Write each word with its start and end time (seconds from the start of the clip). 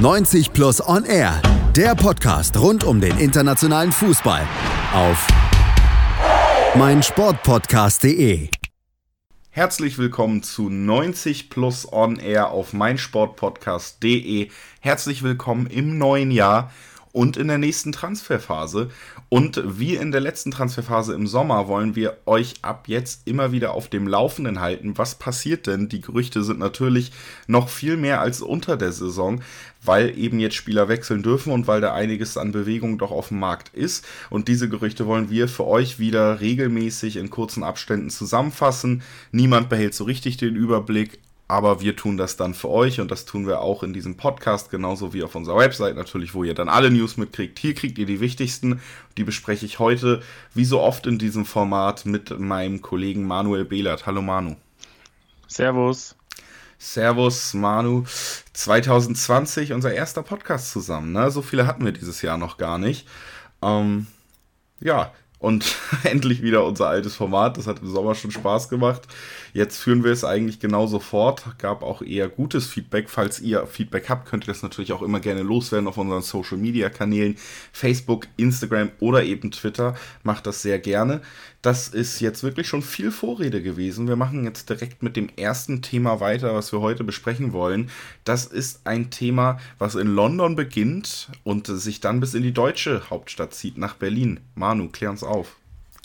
90 0.00 0.54
Plus 0.54 0.80
On 0.88 1.04
Air, 1.04 1.42
der 1.76 1.94
Podcast 1.94 2.56
rund 2.58 2.84
um 2.84 3.02
den 3.02 3.18
internationalen 3.18 3.92
Fußball 3.92 4.48
auf 4.94 5.28
meinsportpodcast.de. 6.74 8.48
Herzlich 9.50 9.98
willkommen 9.98 10.42
zu 10.42 10.70
90 10.70 11.50
Plus 11.50 11.92
On 11.92 12.16
Air 12.16 12.48
auf 12.48 12.72
meinsportpodcast.de. 12.72 14.48
Herzlich 14.80 15.22
willkommen 15.22 15.66
im 15.66 15.98
neuen 15.98 16.30
Jahr 16.30 16.72
und 17.12 17.36
in 17.36 17.48
der 17.48 17.58
nächsten 17.58 17.92
Transferphase. 17.92 18.90
Und 19.28 19.62
wie 19.64 19.96
in 19.96 20.12
der 20.12 20.20
letzten 20.20 20.50
Transferphase 20.50 21.14
im 21.14 21.26
Sommer 21.26 21.68
wollen 21.68 21.96
wir 21.96 22.18
euch 22.26 22.54
ab 22.62 22.84
jetzt 22.86 23.26
immer 23.26 23.52
wieder 23.52 23.74
auf 23.74 23.88
dem 23.88 24.06
Laufenden 24.06 24.60
halten. 24.60 24.98
Was 24.98 25.16
passiert 25.16 25.66
denn? 25.66 25.88
Die 25.88 26.00
Gerüchte 26.00 26.42
sind 26.42 26.58
natürlich 26.58 27.12
noch 27.46 27.68
viel 27.68 27.96
mehr 27.96 28.20
als 28.20 28.42
unter 28.42 28.76
der 28.76 28.92
Saison, 28.92 29.40
weil 29.82 30.16
eben 30.18 30.38
jetzt 30.40 30.56
Spieler 30.56 30.88
wechseln 30.88 31.22
dürfen 31.22 31.52
und 31.52 31.66
weil 31.66 31.80
da 31.80 31.94
einiges 31.94 32.36
an 32.36 32.52
Bewegung 32.52 32.98
doch 32.98 33.10
auf 33.10 33.28
dem 33.28 33.38
Markt 33.38 33.74
ist. 33.74 34.06
Und 34.28 34.48
diese 34.48 34.68
Gerüchte 34.68 35.06
wollen 35.06 35.30
wir 35.30 35.48
für 35.48 35.66
euch 35.66 35.98
wieder 35.98 36.40
regelmäßig 36.40 37.16
in 37.16 37.30
kurzen 37.30 37.62
Abständen 37.62 38.10
zusammenfassen. 38.10 39.02
Niemand 39.32 39.68
behält 39.68 39.94
so 39.94 40.04
richtig 40.04 40.36
den 40.36 40.56
Überblick, 40.56 41.18
aber 41.50 41.80
wir 41.80 41.96
tun 41.96 42.16
das 42.16 42.36
dann 42.36 42.54
für 42.54 42.68
euch 42.68 43.00
und 43.00 43.10
das 43.10 43.24
tun 43.24 43.44
wir 43.44 43.60
auch 43.60 43.82
in 43.82 43.92
diesem 43.92 44.16
Podcast, 44.16 44.70
genauso 44.70 45.12
wie 45.12 45.24
auf 45.24 45.34
unserer 45.34 45.58
Website 45.58 45.96
natürlich, 45.96 46.32
wo 46.32 46.44
ihr 46.44 46.54
dann 46.54 46.68
alle 46.68 46.92
News 46.92 47.16
mitkriegt. 47.16 47.58
Hier 47.58 47.74
kriegt 47.74 47.98
ihr 47.98 48.06
die 48.06 48.20
wichtigsten, 48.20 48.80
die 49.16 49.24
bespreche 49.24 49.66
ich 49.66 49.80
heute, 49.80 50.22
wie 50.54 50.64
so 50.64 50.80
oft 50.80 51.08
in 51.08 51.18
diesem 51.18 51.44
Format, 51.44 52.06
mit 52.06 52.38
meinem 52.38 52.82
Kollegen 52.82 53.26
Manuel 53.26 53.64
Behlert. 53.64 54.06
Hallo 54.06 54.22
Manu. 54.22 54.54
Servus. 55.48 56.14
Servus, 56.78 57.52
Manu. 57.52 58.04
2020, 58.52 59.72
unser 59.72 59.92
erster 59.92 60.22
Podcast 60.22 60.70
zusammen. 60.70 61.10
Ne? 61.10 61.32
So 61.32 61.42
viele 61.42 61.66
hatten 61.66 61.84
wir 61.84 61.92
dieses 61.92 62.22
Jahr 62.22 62.38
noch 62.38 62.58
gar 62.58 62.78
nicht. 62.78 63.08
Ähm, 63.60 64.06
ja, 64.78 65.12
und 65.40 65.74
endlich 66.04 66.42
wieder 66.42 66.64
unser 66.64 66.86
altes 66.86 67.16
Format. 67.16 67.56
Das 67.56 67.66
hat 67.66 67.80
im 67.80 67.88
Sommer 67.88 68.14
schon 68.14 68.30
Spaß 68.30 68.68
gemacht. 68.68 69.02
Jetzt 69.52 69.78
führen 69.78 70.04
wir 70.04 70.12
es 70.12 70.24
eigentlich 70.24 70.60
genauso 70.60 71.00
fort. 71.00 71.44
Gab 71.58 71.82
auch 71.82 72.02
eher 72.02 72.28
gutes 72.28 72.66
Feedback. 72.66 73.10
Falls 73.10 73.40
ihr 73.40 73.66
Feedback 73.66 74.08
habt, 74.08 74.28
könnt 74.28 74.44
ihr 74.44 74.52
das 74.52 74.62
natürlich 74.62 74.92
auch 74.92 75.02
immer 75.02 75.20
gerne 75.20 75.42
loswerden 75.42 75.88
auf 75.88 75.98
unseren 75.98 76.22
Social 76.22 76.58
Media 76.58 76.88
Kanälen. 76.88 77.36
Facebook, 77.72 78.28
Instagram 78.36 78.90
oder 79.00 79.24
eben 79.24 79.50
Twitter. 79.50 79.96
Macht 80.22 80.46
das 80.46 80.62
sehr 80.62 80.78
gerne. 80.78 81.20
Das 81.62 81.88
ist 81.88 82.20
jetzt 82.20 82.42
wirklich 82.42 82.68
schon 82.68 82.80
viel 82.80 83.10
Vorrede 83.10 83.62
gewesen. 83.62 84.08
Wir 84.08 84.16
machen 84.16 84.44
jetzt 84.44 84.70
direkt 84.70 85.02
mit 85.02 85.16
dem 85.16 85.28
ersten 85.36 85.82
Thema 85.82 86.20
weiter, 86.20 86.54
was 86.54 86.72
wir 86.72 86.80
heute 86.80 87.04
besprechen 87.04 87.52
wollen. 87.52 87.90
Das 88.24 88.46
ist 88.46 88.86
ein 88.86 89.10
Thema, 89.10 89.58
was 89.78 89.94
in 89.94 90.14
London 90.14 90.56
beginnt 90.56 91.30
und 91.44 91.66
sich 91.66 92.00
dann 92.00 92.20
bis 92.20 92.32
in 92.34 92.42
die 92.42 92.52
deutsche 92.52 93.10
Hauptstadt 93.10 93.52
zieht, 93.52 93.76
nach 93.76 93.94
Berlin. 93.94 94.40
Manu, 94.54 94.88
klär 94.88 95.10
uns 95.10 95.22
auf. 95.22 95.59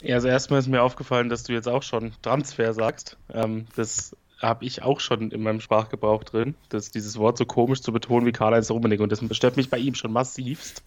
Ja, 0.06 0.14
also 0.14 0.28
erstmal 0.28 0.60
ist 0.60 0.68
mir 0.68 0.82
aufgefallen, 0.82 1.28
dass 1.28 1.42
du 1.42 1.52
jetzt 1.52 1.66
auch 1.66 1.82
schon 1.82 2.12
Transfer 2.22 2.72
sagst. 2.72 3.16
Ähm, 3.34 3.66
das 3.74 4.14
habe 4.40 4.64
ich 4.64 4.82
auch 4.82 5.00
schon 5.00 5.32
in 5.32 5.42
meinem 5.42 5.60
Sprachgebrauch 5.60 6.22
drin, 6.22 6.54
dass 6.68 6.92
dieses 6.92 7.18
Wort 7.18 7.36
so 7.36 7.44
komisch 7.44 7.80
zu 7.80 7.92
betonen 7.92 8.24
wie 8.24 8.30
Karl-Heinz 8.30 8.70
Rummenigge 8.70 9.02
und 9.02 9.10
das 9.10 9.20
stört 9.36 9.56
mich 9.56 9.68
bei 9.68 9.78
ihm 9.78 9.96
schon 9.96 10.12
massivst. 10.12 10.84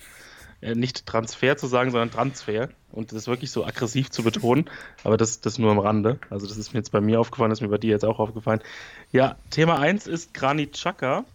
Äh, 0.61 0.75
nicht 0.75 1.05
Transfer 1.05 1.57
zu 1.57 1.67
sagen, 1.67 1.91
sondern 1.91 2.11
Transfer 2.11 2.69
und 2.93 3.11
das 3.11 3.27
wirklich 3.27 3.51
so 3.51 3.65
aggressiv 3.65 4.09
zu 4.09 4.23
betonen, 4.23 4.69
aber 5.03 5.17
das, 5.17 5.41
das 5.41 5.59
nur 5.59 5.71
am 5.71 5.79
Rande. 5.79 6.17
Also 6.29 6.47
das 6.47 6.55
ist 6.55 6.73
mir 6.73 6.79
jetzt 6.79 6.93
bei 6.93 7.01
mir 7.01 7.19
aufgefallen, 7.19 7.49
das 7.49 7.59
ist 7.59 7.63
mir 7.63 7.67
bei 7.67 7.77
dir 7.77 7.91
jetzt 7.91 8.05
auch 8.05 8.19
aufgefallen. 8.19 8.61
Ja, 9.11 9.35
Thema 9.49 9.79
1 9.79 10.07
ist 10.07 10.33
Granit 10.33 10.73
Xhaka. 10.73 11.25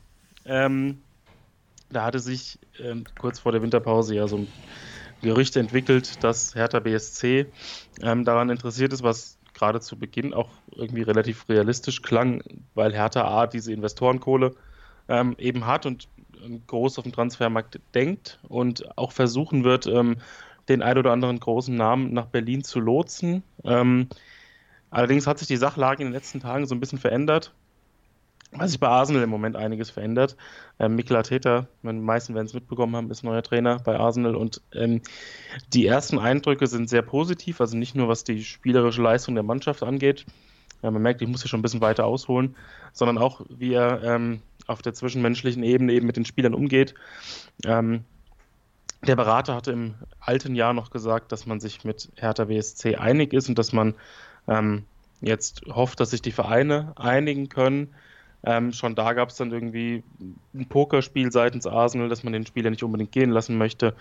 Ähm, 0.47 1.03
da 1.91 2.05
hatte 2.05 2.19
sich 2.19 2.59
ähm, 2.81 3.05
kurz 3.19 3.41
vor 3.41 3.53
der 3.53 3.61
Winterpause 3.61 4.15
ja 4.15 4.27
so 4.27 4.39
ein 4.39 4.49
Gerüchte 5.25 5.59
entwickelt, 5.59 6.23
dass 6.23 6.55
Hertha 6.55 6.81
BSC 6.81 7.47
ähm, 8.03 8.25
daran 8.25 8.51
interessiert 8.51 8.93
ist, 8.93 9.03
was 9.03 9.39
gerade 9.55 9.81
zu 9.81 9.99
Beginn 9.99 10.35
auch 10.35 10.51
irgendwie 10.75 11.03
relativ 11.03 11.49
realistisch 11.49 12.03
klang, 12.03 12.43
weil 12.75 12.93
Hertha 12.93 13.27
A 13.27 13.47
diese 13.47 13.73
Investorenkohle 13.73 14.55
ähm, 15.09 15.35
eben 15.39 15.67
hat 15.67 15.87
und 15.87 16.09
ähm, 16.45 16.63
groß 16.67 16.99
auf 16.99 17.05
dem 17.05 17.13
Transfermarkt 17.13 17.81
denkt 17.95 18.39
und 18.49 18.99
auch 18.99 19.13
versuchen 19.13 19.65
wird, 19.65 19.87
ähm, 19.87 20.17
den 20.69 20.83
ein 20.83 20.99
oder 20.99 21.13
anderen 21.13 21.41
großen 21.41 21.75
Namen 21.75 22.13
nach 22.13 22.27
Berlin 22.27 22.63
zu 22.63 22.81
lotsen. 22.81 23.43
Ähm, 23.65 24.09
allerdings 24.91 25.27
hat 25.27 25.39
sich 25.39 25.49
die 25.49 25.57
Sachlage 25.57 26.03
in 26.03 26.09
den 26.09 26.15
letzten 26.15 26.41
Tagen 26.41 26.67
so 26.67 26.75
ein 26.75 26.81
bisschen 26.81 26.99
verändert 26.99 27.55
weil 28.57 28.69
sich 28.69 28.81
bei 28.81 28.89
Arsenal 28.89 29.23
im 29.23 29.31
Moment 29.31 29.57
einiges 29.57 29.91
verändert. 29.91 30.37
Ähm, 30.79 30.95
Mikel 30.97 31.17
Arteta, 31.17 31.67
die 31.83 31.93
meisten 31.93 32.35
werden 32.35 32.47
es 32.47 32.55
mitbekommen 32.55 32.97
haben, 32.97 33.11
ist 33.11 33.25
neuer 33.25 33.43
Trainer 33.43 33.79
bei 33.81 33.99
Arsenal 33.99 34.37
und 34.37 34.61
ähm, 34.73 35.03
die 35.73 35.87
ersten 35.87 36.19
Eindrücke 36.19 36.67
sind 36.67 36.89
sehr 36.89 37.03
positiv, 37.03 37.61
also 37.61 37.77
nicht 37.77 37.95
nur 37.95 38.09
was 38.09 38.25
die 38.25 38.45
spielerische 38.45 39.03
Leistung 39.03 39.35
der 39.35 39.45
Mannschaft 39.45 39.83
angeht, 39.83 40.25
ja, 40.83 40.91
man 40.91 41.01
merkt, 41.01 41.23
ich 41.23 41.29
muss 41.29 41.41
hier 41.41 41.49
schon 41.49 41.61
ein 41.61 41.63
bisschen 41.63 41.81
weiter 41.81 42.05
ausholen, 42.05 42.57
sondern 42.93 43.17
auch, 43.17 43.41
wie 43.49 43.73
er 43.73 44.03
ähm, 44.05 44.43
auf 44.67 44.83
der 44.83 44.93
zwischenmenschlichen 44.93 45.63
Ebene 45.63 45.95
eben 45.95 46.07
mit 46.07 46.17
den 46.17 46.27
Spielern 46.27 46.53
umgeht. 46.53 46.95
Ähm, 47.65 48.05
der 49.07 49.17
Berater 49.17 49.55
hatte 49.55 49.73
im 49.73 49.95
alten 50.21 50.55
Jahr 50.55 50.75
noch 50.75 50.91
gesagt, 50.91 51.33
dass 51.33 51.47
man 51.47 51.59
sich 51.59 51.85
mit 51.85 52.11
Hertha 52.17 52.49
WSC 52.49 52.97
einig 52.97 53.33
ist 53.33 53.49
und 53.49 53.59
dass 53.59 53.73
man 53.73 53.95
ähm, 54.47 54.85
jetzt 55.23 55.63
hofft, 55.67 56.01
dass 56.01 56.11
sich 56.11 56.21
die 56.21 56.33
Vereine 56.33 56.93
einigen 56.97 57.49
können 57.49 57.95
ähm, 58.47 58.73
schon 58.73 58.95
da 58.95 59.13
gab 59.13 59.31
es 59.31 59.37
dann 59.37 59.53
irgendwie 59.53 60.03
ein 60.55 60.67
Pokerspiel 60.69 61.33
seitens 61.33 61.67
Arsenal, 61.67 62.09
dass 62.09 62.25
man 62.25 62.33
den 62.33 62.47
Spieler 62.47 62.71
nicht 62.71 62.83
unbedingt 62.83 63.13
gehen 63.13 63.31
lassen 63.31 63.57
möchte. 63.57 63.95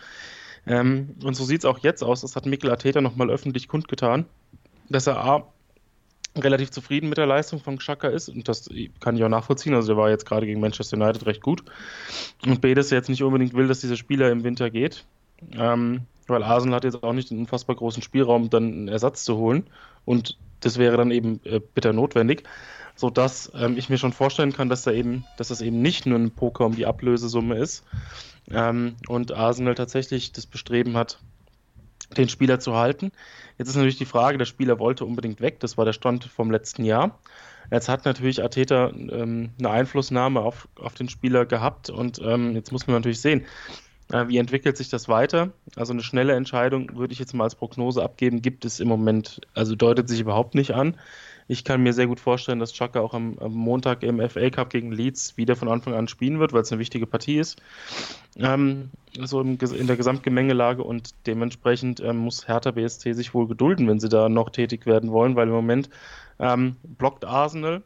Ähm, 0.68 1.16
und 1.24 1.36
so 1.36 1.44
sieht 1.44 1.60
es 1.60 1.66
auch 1.66 1.80
jetzt 1.80 2.04
aus. 2.04 2.22
Das 2.22 2.36
hat 2.36 2.46
Mikel 2.46 2.70
Arteta 2.70 3.02
nochmal 3.02 3.30
öffentlich 3.30 3.68
kundgetan, 3.68 4.26
dass 4.90 5.08
er 5.08 5.24
A, 5.24 5.48
relativ 6.36 6.72
zufrieden 6.72 7.10
mit 7.10 7.20
der 7.20 7.28
Leistung 7.28 7.60
von 7.60 7.78
Xhaka 7.78 8.08
ist 8.08 8.28
und 8.28 8.48
das 8.48 8.68
kann 9.00 9.16
ich 9.16 9.24
auch 9.24 9.30
nachvollziehen. 9.30 9.76
Also 9.76 9.94
der 9.94 9.98
war 9.98 10.10
jetzt 10.10 10.26
gerade 10.26 10.46
gegen 10.46 10.60
Manchester 10.60 10.98
United 10.98 11.26
recht 11.26 11.42
gut. 11.42 11.64
Und 12.46 12.60
B, 12.60 12.74
dass 12.74 12.92
er 12.92 12.98
jetzt 12.98 13.10
nicht 13.10 13.24
unbedingt 13.24 13.54
will, 13.54 13.68
dass 13.68 13.82
dieser 13.82 13.98
Spieler 13.98 14.32
im 14.32 14.44
Winter 14.44 14.70
geht. 14.70 15.06
Ähm, 15.56 16.02
weil 16.28 16.42
Arsenal 16.42 16.78
hat 16.78 16.86
jetzt 16.86 17.04
auch 17.04 17.14
nicht 17.14 17.30
den 17.30 17.40
unfassbar 17.40 17.76
großen 17.76 18.02
Spielraum, 18.02 18.50
dann 18.50 18.64
einen 18.64 18.88
Ersatz 18.88 19.24
zu 19.24 19.38
holen. 19.38 19.68
Und 20.06 20.38
das 20.62 20.78
wäre 20.78 20.98
dann 20.98 21.12
eben 21.12 21.40
äh, 21.44 21.60
bitter 21.60 21.94
notwendig 21.94 22.44
sodass 22.96 23.52
ähm, 23.56 23.78
ich 23.78 23.90
mir 23.90 23.98
schon 23.98 24.14
vorstellen 24.14 24.54
kann, 24.54 24.70
dass 24.70 24.84
da 24.84 24.92
eben, 24.92 25.26
dass 25.38 25.48
das 25.50 25.62
eben 25.62 25.82
nicht 25.82 26.06
nur 26.06 26.20
ein 26.20 26.32
Poker 26.32 26.66
um 26.66 26.76
die 26.76 26.86
Ablösesumme 26.86 27.56
ist 27.56 27.84
ähm, 28.52 28.96
und 29.08 29.32
Arsenal 29.32 29.76
tatsächlich 29.76 30.32
das 30.32 30.46
Bestreben 30.46 30.96
hat, 30.96 31.20
den 32.18 32.30
Spieler 32.30 32.60
zu 32.60 32.76
halten. 32.76 33.12
Jetzt 33.58 33.70
ist 33.70 33.76
natürlich 33.76 33.98
die 33.98 34.06
Frage, 34.06 34.38
der 34.38 34.46
Spieler 34.46 34.80
wollte 34.80 35.06
unbedingt 35.06 35.42
weg, 35.42 35.60
das 35.60 35.78
war 35.78 35.86
der 35.86 35.94
Stand 35.94 36.26
vom 36.26 36.52
letzten 36.52 36.86
Jahr. 36.86 37.20
Jetzt 37.72 37.90
hat 37.90 38.06
natürlich 38.06 38.44
Arteta 38.44 38.90
ähm, 38.90 39.52
eine 39.58 39.70
Einflussnahme 39.70 40.42
auf, 40.42 40.68
auf 40.80 40.94
den 40.94 41.10
Spieler 41.10 41.46
gehabt 41.46 41.90
und 41.90 42.20
ähm, 42.24 42.56
jetzt 42.56 42.72
muss 42.72 42.88
man 42.88 42.98
natürlich 42.98 43.22
sehen, 43.22 43.46
äh, 44.12 44.28
wie 44.28 44.38
entwickelt 44.38 44.78
sich 44.78 44.90
das 44.90 45.08
weiter. 45.08 45.52
Also 45.76 45.94
eine 45.94 46.04
schnelle 46.04 46.34
Entscheidung 46.34 46.96
würde 46.96 47.14
ich 47.14 47.20
jetzt 47.20 47.34
mal 47.34 47.46
als 47.46 47.56
Prognose 47.56 48.04
abgeben, 48.04 48.42
gibt 48.42 48.66
es 48.66 48.80
im 48.80 48.88
Moment, 48.88 49.42
also 49.54 49.76
deutet 49.76 50.10
sich 50.10 50.20
überhaupt 50.20 50.56
nicht 50.56 50.72
an. 50.72 50.98
Ich 51.48 51.64
kann 51.64 51.84
mir 51.84 51.94
sehr 51.94 52.08
gut 52.08 52.20
vorstellen, 52.20 52.60
dass 52.60 52.74
Chaka 52.74 53.00
auch 53.00 53.14
am, 53.14 53.38
am, 53.40 53.54
Montag 53.54 54.04
im 54.04 54.20
FA 54.30 54.50
Cup 54.50 54.70
gegen 54.70 54.92
Leeds 54.92 55.38
wieder 55.38 55.56
von 55.56 55.68
Anfang 55.68 55.94
an 55.94 56.08
spielen 56.08 56.40
wird, 56.40 56.54
weil 56.54 56.62
es 56.62 56.72
eine 56.72 56.80
wichtige 56.80 57.06
Partie 57.06 57.38
ist. 57.38 57.62
Ähm, 58.38 58.90
so 59.20 59.42
im, 59.42 59.58
in 59.60 59.88
der 59.88 59.98
Gesamtgemengelage 59.98 60.84
und 60.84 61.12
dementsprechend 61.26 62.00
ähm, 62.00 62.18
muss 62.18 62.48
Hertha 62.48 62.72
BSC 62.72 63.14
sich 63.14 63.34
wohl 63.34 63.48
gedulden, 63.48 63.88
wenn 63.88 64.00
sie 64.00 64.10
da 64.10 64.30
noch 64.30 64.50
tätig 64.50 64.86
werden 64.86 65.12
wollen, 65.12 65.36
weil 65.36 65.48
im 65.48 65.54
Moment 65.54 65.90
ähm, 66.40 66.78
blockt 66.84 67.26
Arsenal 67.26 67.84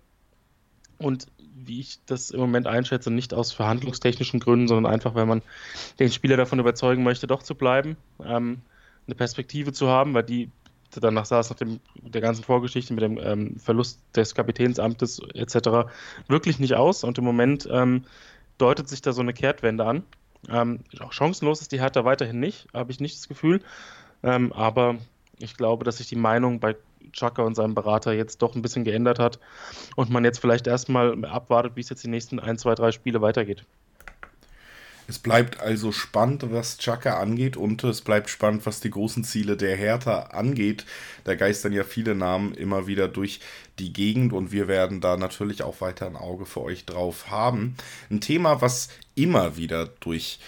und 1.00 1.28
wie 1.68 1.80
ich 1.82 2.00
das 2.06 2.32
im 2.32 2.40
Moment 2.40 2.68
einschätze, 2.68 3.12
nicht 3.12 3.34
aus 3.34 3.52
verhandlungstechnischen 3.52 4.40
Gründen, 4.40 4.68
sondern 4.68 4.92
einfach, 4.92 5.16
weil 5.16 5.26
man 5.26 5.42
den 6.00 6.12
Spieler 6.12 6.38
davon 6.38 6.60
überzeugen 6.60 7.04
möchte, 7.04 7.28
doch 7.28 7.44
zu 7.44 7.56
bleiben, 7.56 7.98
ähm, 8.24 8.62
eine 9.06 9.16
Perspektive 9.16 9.74
zu 9.74 9.88
haben, 9.88 10.14
weil 10.14 10.24
die 10.24 10.50
danach 11.00 11.26
sah 11.26 11.40
es 11.40 11.50
nach 11.50 11.58
dem, 11.58 11.80
der 11.96 12.22
ganzen 12.22 12.44
Vorgeschichte 12.44 12.94
mit 12.94 13.04
dem 13.04 13.18
ähm, 13.18 13.58
Verlust 13.58 14.02
des 14.16 14.36
Kapitänsamtes 14.36 15.22
etc. 15.34 15.90
wirklich 16.28 16.60
nicht 16.60 16.76
aus. 16.76 17.04
Und 17.04 17.18
im 17.18 17.24
Moment 17.24 17.68
ähm, 17.72 18.06
deutet 18.58 18.90
sich 18.90 19.02
da 19.02 19.14
so 19.14 19.22
eine 19.22 19.34
Kehrtwende 19.34 19.86
an. 19.86 20.04
Ähm, 20.50 20.82
auch 21.00 21.14
chancenlos 21.14 21.62
ist 21.62 21.72
die 21.72 21.80
Hertha 21.82 22.06
weiterhin 22.06 22.40
nicht, 22.40 22.68
habe 22.74 22.92
ich 22.92 23.00
nicht 23.00 23.18
das 23.18 23.28
Gefühl. 23.28 23.62
Ähm, 24.24 24.54
aber 24.54 24.96
ich 25.40 25.58
glaube, 25.58 25.84
dass 25.84 25.98
sich 25.98 26.08
die 26.08 26.16
Meinung 26.16 26.60
bei 26.60 26.76
Chaka 27.12 27.44
und 27.44 27.56
seinem 27.56 27.76
Berater 27.76 28.14
jetzt 28.14 28.42
doch 28.42 28.56
ein 28.56 28.62
bisschen 28.62 28.84
geändert 28.84 29.20
hat 29.20 29.40
und 29.96 30.10
man 30.10 30.24
jetzt 30.26 30.40
vielleicht 30.40 30.68
erstmal 30.68 31.24
abwartet, 31.26 31.76
wie 31.76 31.82
es 31.82 31.90
jetzt 31.90 32.04
die 32.04 32.10
nächsten 32.10 32.40
ein, 32.40 32.58
zwei, 32.58 32.76
drei 32.76 32.92
Spiele 32.92 33.22
weitergeht. 33.22 33.66
Es 35.08 35.20
bleibt 35.20 35.62
also 35.62 35.92
spannend, 35.92 36.52
was 36.52 36.78
Chaka 36.78 37.20
angeht 37.20 37.56
und 37.56 37.84
es 37.86 38.02
bleibt 38.02 38.30
spannend, 38.30 38.66
was 38.66 38.82
die 38.82 38.90
großen 38.90 39.24
Ziele 39.24 39.56
der 39.56 39.76
Hertha 39.76 40.24
angeht. 40.32 40.86
Da 41.24 41.36
geistern 41.36 41.72
ja 41.72 41.84
viele 41.84 42.14
Namen 42.14 42.54
immer 42.54 42.88
wieder 42.88 43.08
durch 43.08 43.40
die 43.80 43.94
Gegend 43.94 44.34
und 44.34 44.52
wir 44.52 44.68
werden 44.68 45.00
da 45.00 45.16
natürlich 45.16 45.64
auch 45.64 45.80
weiter 45.80 46.08
ein 46.08 46.18
Auge 46.18 46.46
für 46.46 46.62
euch 46.62 46.86
drauf 46.86 47.32
haben. 47.32 47.76
Ein 48.10 48.22
Thema, 48.22 48.62
was 48.62 48.90
immer 49.16 49.56
wieder 49.56 49.88
durch 50.02 50.40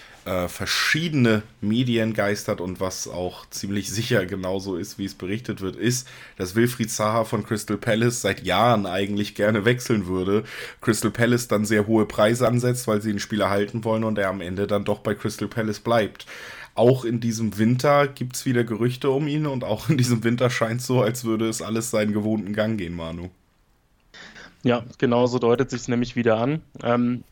verschiedene 0.48 1.42
Medien 1.60 2.12
geistert 2.12 2.60
und 2.60 2.78
was 2.78 3.08
auch 3.08 3.48
ziemlich 3.50 3.90
sicher 3.90 4.26
genauso 4.26 4.76
ist, 4.76 4.98
wie 4.98 5.04
es 5.04 5.14
berichtet 5.14 5.60
wird, 5.60 5.76
ist, 5.76 6.06
dass 6.36 6.54
Wilfried 6.54 6.90
Zaha 6.90 7.24
von 7.24 7.44
Crystal 7.44 7.76
Palace 7.76 8.20
seit 8.20 8.44
Jahren 8.44 8.86
eigentlich 8.86 9.34
gerne 9.34 9.64
wechseln 9.64 10.06
würde. 10.06 10.44
Crystal 10.80 11.10
Palace 11.10 11.48
dann 11.48 11.64
sehr 11.64 11.86
hohe 11.86 12.06
Preise 12.06 12.46
ansetzt, 12.46 12.86
weil 12.86 13.00
sie 13.00 13.10
den 13.10 13.18
Spieler 13.18 13.50
halten 13.50 13.84
wollen 13.84 14.04
und 14.04 14.18
er 14.18 14.28
am 14.28 14.40
Ende 14.40 14.66
dann 14.66 14.84
doch 14.84 15.00
bei 15.00 15.14
Crystal 15.14 15.48
Palace 15.48 15.80
bleibt. 15.80 16.26
Auch 16.74 17.04
in 17.04 17.20
diesem 17.20 17.58
Winter 17.58 18.06
gibt 18.06 18.36
es 18.36 18.46
wieder 18.46 18.64
Gerüchte 18.64 19.10
um 19.10 19.26
ihn 19.26 19.46
und 19.46 19.64
auch 19.64 19.88
in 19.88 19.98
diesem 19.98 20.22
Winter 20.24 20.50
scheint 20.50 20.80
es 20.80 20.86
so, 20.86 21.02
als 21.02 21.24
würde 21.24 21.48
es 21.48 21.62
alles 21.62 21.90
seinen 21.90 22.12
gewohnten 22.12 22.52
Gang 22.52 22.78
gehen, 22.78 22.94
Manu. 22.94 23.30
Ja, 24.62 24.84
genau 24.98 25.26
so 25.26 25.38
deutet 25.38 25.70
sich 25.70 25.80
es 25.80 25.88
nämlich 25.88 26.16
wieder 26.16 26.38
an. 26.38 26.60
Ähm, 26.82 27.24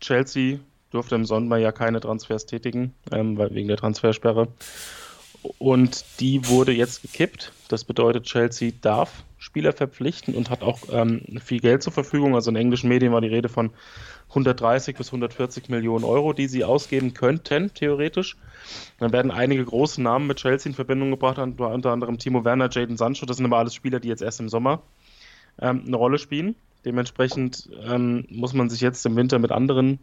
Chelsea 0.00 0.58
durfte 0.90 1.14
im 1.14 1.24
Sommer 1.24 1.56
ja 1.58 1.72
keine 1.72 2.00
Transfers 2.00 2.46
tätigen, 2.46 2.94
ähm, 3.12 3.36
weil, 3.38 3.54
wegen 3.54 3.68
der 3.68 3.76
Transfersperre. 3.76 4.48
Und 5.58 6.04
die 6.20 6.48
wurde 6.48 6.72
jetzt 6.72 7.02
gekippt. 7.02 7.52
Das 7.68 7.84
bedeutet, 7.84 8.24
Chelsea 8.24 8.72
darf 8.80 9.24
Spieler 9.38 9.72
verpflichten 9.72 10.34
und 10.34 10.50
hat 10.50 10.62
auch 10.62 10.80
ähm, 10.90 11.22
viel 11.44 11.60
Geld 11.60 11.82
zur 11.82 11.92
Verfügung. 11.92 12.34
Also 12.34 12.50
in 12.50 12.56
englischen 12.56 12.88
Medien 12.88 13.12
war 13.12 13.20
die 13.20 13.28
Rede 13.28 13.48
von 13.48 13.70
130 14.30 14.96
bis 14.96 15.08
140 15.08 15.68
Millionen 15.68 16.04
Euro, 16.04 16.32
die 16.32 16.48
sie 16.48 16.64
ausgeben 16.64 17.14
könnten, 17.14 17.72
theoretisch. 17.74 18.36
Dann 18.98 19.12
werden 19.12 19.30
einige 19.30 19.64
große 19.64 20.02
Namen 20.02 20.26
mit 20.26 20.38
Chelsea 20.38 20.70
in 20.70 20.74
Verbindung 20.74 21.10
gebracht, 21.10 21.38
unter 21.38 21.90
anderem 21.90 22.18
Timo 22.18 22.44
Werner, 22.44 22.68
Jaden 22.70 22.96
Sancho. 22.96 23.26
Das 23.26 23.36
sind 23.36 23.46
aber 23.46 23.58
alles 23.58 23.74
Spieler, 23.74 24.00
die 24.00 24.08
jetzt 24.08 24.22
erst 24.22 24.40
im 24.40 24.48
Sommer 24.48 24.82
ähm, 25.60 25.84
eine 25.86 25.96
Rolle 25.96 26.18
spielen. 26.18 26.56
Dementsprechend 26.84 27.68
ähm, 27.84 28.26
muss 28.30 28.52
man 28.52 28.68
sich 28.68 28.80
jetzt 28.80 29.04
im 29.06 29.16
Winter 29.16 29.38
mit 29.38 29.52
anderen 29.52 29.98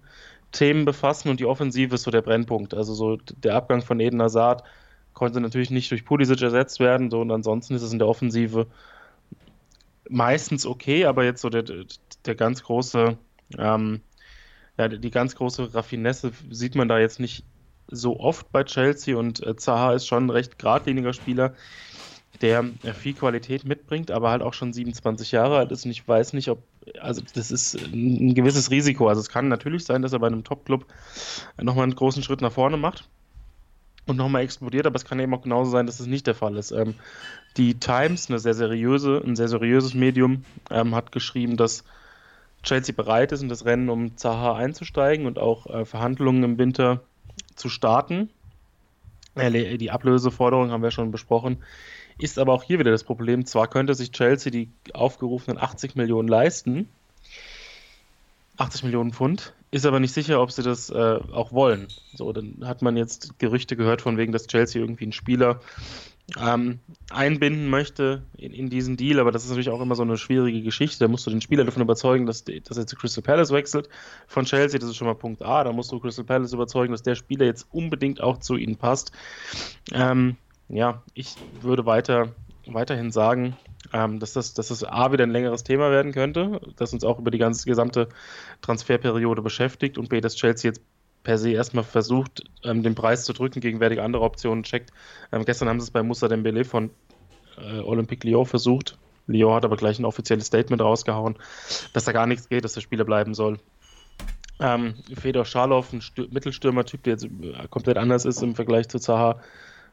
Themen 0.53 0.85
befassen 0.85 1.29
und 1.29 1.39
die 1.39 1.45
Offensive 1.45 1.95
ist 1.95 2.03
so 2.03 2.11
der 2.11 2.21
Brennpunkt. 2.21 2.73
Also 2.73 2.93
so 2.93 3.17
der 3.17 3.55
Abgang 3.55 3.81
von 3.81 3.99
Eden 3.99 4.21
Hazard 4.21 4.63
konnte 5.13 5.41
natürlich 5.41 5.69
nicht 5.69 5.91
durch 5.91 6.05
Pulisic 6.05 6.41
ersetzt 6.41 6.79
werden, 6.79 7.11
so 7.11 7.19
und 7.21 7.31
ansonsten 7.31 7.75
ist 7.75 7.81
es 7.81 7.91
in 7.91 7.99
der 7.99 8.07
Offensive 8.07 8.67
meistens 10.09 10.65
okay, 10.65 11.05
aber 11.05 11.23
jetzt 11.23 11.41
so 11.41 11.49
der, 11.49 11.63
der 12.25 12.35
ganz 12.35 12.63
große, 12.63 13.17
ähm, 13.57 14.01
ja, 14.77 14.87
die 14.87 15.11
ganz 15.11 15.35
große 15.35 15.73
Raffinesse 15.73 16.31
sieht 16.49 16.75
man 16.75 16.87
da 16.87 16.99
jetzt 16.99 17.19
nicht 17.19 17.45
so 17.87 18.19
oft 18.19 18.51
bei 18.51 18.63
Chelsea 18.63 19.15
und 19.17 19.45
äh, 19.45 19.55
Zaha 19.55 19.93
ist 19.93 20.07
schon 20.07 20.25
ein 20.25 20.29
recht 20.29 20.57
geradliniger 20.57 21.13
Spieler, 21.13 21.53
der 22.41 22.65
äh, 22.83 22.93
viel 22.93 23.13
Qualität 23.13 23.65
mitbringt, 23.65 24.11
aber 24.11 24.31
halt 24.31 24.41
auch 24.41 24.53
schon 24.53 24.73
27 24.73 25.31
Jahre 25.31 25.57
alt 25.57 25.71
ist 25.71 25.85
und 25.85 25.91
ich 25.91 26.07
weiß 26.07 26.33
nicht, 26.33 26.49
ob, 26.49 26.63
also 26.99 27.21
das 27.33 27.51
ist 27.51 27.75
ein 27.75 28.33
gewisses 28.33 28.71
Risiko. 28.71 29.07
Also 29.07 29.21
es 29.21 29.29
kann 29.29 29.47
natürlich 29.47 29.85
sein, 29.85 30.01
dass 30.01 30.13
er 30.13 30.19
bei 30.19 30.27
einem 30.27 30.43
Top-Club 30.43 30.85
nochmal 31.61 31.83
einen 31.83 31.95
großen 31.95 32.23
Schritt 32.23 32.41
nach 32.41 32.51
vorne 32.51 32.77
macht 32.77 33.07
und 34.05 34.17
nochmal 34.17 34.43
explodiert, 34.43 34.85
aber 34.85 34.95
es 34.95 35.05
kann 35.05 35.19
eben 35.19 35.33
auch 35.33 35.43
genauso 35.43 35.71
sein, 35.71 35.85
dass 35.85 35.99
es 35.99 36.07
nicht 36.07 36.27
der 36.27 36.35
Fall 36.35 36.57
ist. 36.57 36.71
Ähm, 36.71 36.95
die 37.57 37.75
Times, 37.75 38.29
eine 38.29 38.39
sehr 38.39 38.53
seriöse, 38.53 39.21
ein 39.25 39.35
sehr 39.35 39.47
seriöses 39.47 39.93
Medium, 39.93 40.43
ähm, 40.69 40.95
hat 40.95 41.11
geschrieben, 41.11 41.57
dass 41.57 41.83
Chelsea 42.63 42.95
bereit 42.95 43.31
ist, 43.31 43.41
in 43.41 43.49
das 43.49 43.65
Rennen 43.65 43.89
um 43.89 44.17
Zaha 44.17 44.55
einzusteigen 44.55 45.25
und 45.25 45.39
auch 45.39 45.67
äh, 45.67 45.85
Verhandlungen 45.85 46.43
im 46.43 46.57
Winter 46.57 47.01
zu 47.55 47.69
starten. 47.69 48.29
Äh, 49.35 49.77
die 49.77 49.91
Ablöseforderung 49.91 50.71
haben 50.71 50.83
wir 50.83 50.91
schon 50.91 51.11
besprochen. 51.11 51.57
Ist 52.17 52.39
aber 52.39 52.53
auch 52.53 52.63
hier 52.63 52.79
wieder 52.79 52.91
das 52.91 53.03
Problem. 53.03 53.45
Zwar 53.45 53.67
könnte 53.67 53.95
sich 53.95 54.11
Chelsea 54.11 54.51
die 54.51 54.69
aufgerufenen 54.93 55.59
80 55.61 55.95
Millionen 55.95 56.27
leisten, 56.27 56.87
80 58.57 58.83
Millionen 58.83 59.13
Pfund, 59.13 59.53
ist 59.71 59.85
aber 59.85 59.99
nicht 59.99 60.13
sicher, 60.13 60.41
ob 60.41 60.51
sie 60.51 60.61
das 60.61 60.91
äh, 60.91 61.19
auch 61.31 61.51
wollen. 61.51 61.87
So, 62.13 62.31
dann 62.31 62.57
hat 62.63 62.83
man 62.83 62.95
jetzt 62.95 63.39
Gerüchte 63.39 63.75
gehört 63.75 64.01
von 64.01 64.17
wegen, 64.17 64.31
dass 64.31 64.45
Chelsea 64.45 64.79
irgendwie 64.79 65.05
einen 65.05 65.13
Spieler 65.13 65.59
ähm, 66.39 66.79
einbinden 67.11 67.69
möchte 67.69 68.23
in, 68.37 68.53
in, 68.53 68.69
diesen 68.69 68.95
Deal, 68.95 69.19
aber 69.19 69.31
das 69.31 69.43
ist 69.43 69.49
natürlich 69.49 69.69
auch 69.69 69.81
immer 69.81 69.95
so 69.95 70.03
eine 70.03 70.17
schwierige 70.17 70.61
Geschichte. 70.61 70.99
Da 70.99 71.07
musst 71.07 71.25
du 71.25 71.31
den 71.31 71.41
Spieler 71.41 71.65
davon 71.65 71.81
überzeugen, 71.81 72.25
dass, 72.25 72.45
dass 72.45 72.77
er 72.77 72.87
zu 72.87 72.95
Crystal 72.95 73.23
Palace 73.23 73.51
wechselt 73.51 73.89
von 74.27 74.45
Chelsea. 74.45 74.79
Das 74.79 74.89
ist 74.89 74.95
schon 74.95 75.07
mal 75.07 75.15
Punkt 75.15 75.41
A. 75.41 75.63
Da 75.63 75.73
musst 75.73 75.91
du 75.91 75.99
Crystal 75.99 76.23
Palace 76.23 76.53
überzeugen, 76.53 76.93
dass 76.93 77.03
der 77.03 77.15
Spieler 77.15 77.45
jetzt 77.45 77.67
unbedingt 77.71 78.21
auch 78.21 78.39
zu 78.39 78.55
ihnen 78.55 78.77
passt. 78.77 79.11
Ähm, 79.91 80.37
ja, 80.69 81.01
ich 81.13 81.35
würde 81.61 81.85
weiter, 81.85 82.29
weiterhin 82.65 83.11
sagen, 83.11 83.55
ähm, 83.91 84.19
dass, 84.19 84.33
das, 84.33 84.53
dass 84.53 84.69
das 84.69 84.83
A 84.83 85.11
wieder 85.11 85.23
ein 85.23 85.31
längeres 85.31 85.63
Thema 85.63 85.91
werden 85.91 86.11
könnte, 86.11 86.61
das 86.77 86.93
uns 86.93 87.03
auch 87.03 87.19
über 87.19 87.31
die 87.31 87.37
ganze 87.37 87.65
gesamte 87.65 88.09
Transferperiode 88.61 89.41
beschäftigt 89.41 89.97
und 89.97 90.09
B, 90.09 90.21
dass 90.21 90.35
Chelsea 90.35 90.69
jetzt 90.69 90.81
per 91.23 91.37
se 91.37 91.51
erstmal 91.51 91.83
versucht, 91.83 92.43
ähm, 92.63 92.83
den 92.83 92.95
Preis 92.95 93.25
zu 93.25 93.33
drücken, 93.33 93.61
gegenwärtige 93.61 94.03
andere 94.03 94.23
Optionen 94.23 94.63
checkt. 94.63 94.91
Ähm, 95.31 95.45
gestern 95.45 95.69
haben 95.69 95.79
sie 95.79 95.85
es 95.85 95.91
bei 95.91 96.03
Moussa 96.03 96.27
Dembele 96.27 96.65
von 96.65 96.91
äh, 97.57 97.79
Olympique 97.79 98.27
Lyon 98.27 98.45
versucht. 98.45 98.97
Lyon 99.27 99.53
hat 99.53 99.63
aber 99.65 99.77
gleich 99.77 99.99
ein 99.99 100.05
offizielles 100.05 100.47
Statement 100.47 100.81
rausgehauen, 100.81 101.37
dass 101.93 102.03
da 102.05 102.11
gar 102.11 102.27
nichts 102.27 102.49
geht, 102.49 102.65
dass 102.65 102.73
der 102.73 102.81
Spieler 102.81 103.05
bleiben 103.05 103.33
soll. 103.33 103.59
Ähm, 104.59 104.95
Fedor 105.15 105.45
Scharlow, 105.45 105.85
ein 105.91 106.01
Mittelstürmer-Typ, 106.29 107.03
der 107.03 107.13
jetzt 107.13 107.25
äh, 107.25 107.67
komplett 107.69 107.97
anders 107.97 108.25
ist 108.25 108.43
im 108.43 108.55
Vergleich 108.55 108.89
zu 108.89 108.99
Zaha, 108.99 109.39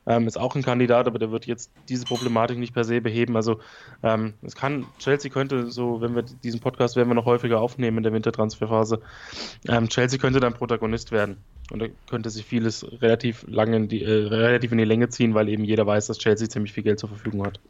ähm, 0.06 0.26
ist 0.26 0.38
auch 0.38 0.54
ein 0.54 0.62
Kandidat, 0.62 1.06
aber 1.06 1.18
der 1.18 1.30
wird 1.30 1.46
jetzt 1.46 1.70
diese 1.88 2.04
Problematik 2.04 2.58
nicht 2.58 2.74
per 2.74 2.84
se 2.84 3.00
beheben. 3.00 3.36
Also 3.36 3.60
ähm, 4.02 4.34
es 4.42 4.54
kann, 4.54 4.86
Chelsea 4.98 5.30
könnte 5.30 5.70
so, 5.70 6.00
wenn 6.00 6.14
wir 6.14 6.22
diesen 6.22 6.60
Podcast 6.60 6.96
werden 6.96 7.08
wir 7.08 7.14
noch 7.14 7.26
häufiger 7.26 7.60
aufnehmen 7.60 7.98
in 7.98 8.02
der 8.02 8.12
Wintertransferphase, 8.12 9.00
ähm, 9.68 9.88
Chelsea 9.88 10.18
könnte 10.18 10.40
dann 10.40 10.54
Protagonist 10.54 11.12
werden. 11.12 11.38
Und 11.70 11.80
da 11.80 11.86
könnte 12.08 12.30
sich 12.30 12.44
vieles 12.44 12.84
relativ 13.00 13.44
lange 13.46 13.76
in 13.76 13.88
die, 13.88 14.02
äh, 14.02 14.26
relativ 14.26 14.72
in 14.72 14.78
die 14.78 14.84
Länge 14.84 15.08
ziehen, 15.08 15.34
weil 15.34 15.48
eben 15.48 15.64
jeder 15.64 15.86
weiß, 15.86 16.08
dass 16.08 16.18
Chelsea 16.18 16.48
ziemlich 16.48 16.72
viel 16.72 16.82
Geld 16.82 16.98
zur 16.98 17.08
Verfügung 17.08 17.46
hat 17.46 17.60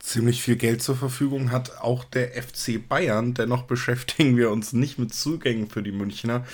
ziemlich 0.00 0.42
viel 0.42 0.56
Geld 0.56 0.82
zur 0.82 0.96
Verfügung 0.96 1.52
hat 1.52 1.78
auch 1.80 2.04
der 2.04 2.30
FC 2.30 2.86
Bayern. 2.86 3.34
Dennoch 3.34 3.64
beschäftigen 3.64 4.36
wir 4.36 4.50
uns 4.50 4.72
nicht 4.72 4.98
mit 4.98 5.14
Zugängen 5.14 5.68
für 5.68 5.82
die 5.82 5.92
Münchner, 5.92 6.44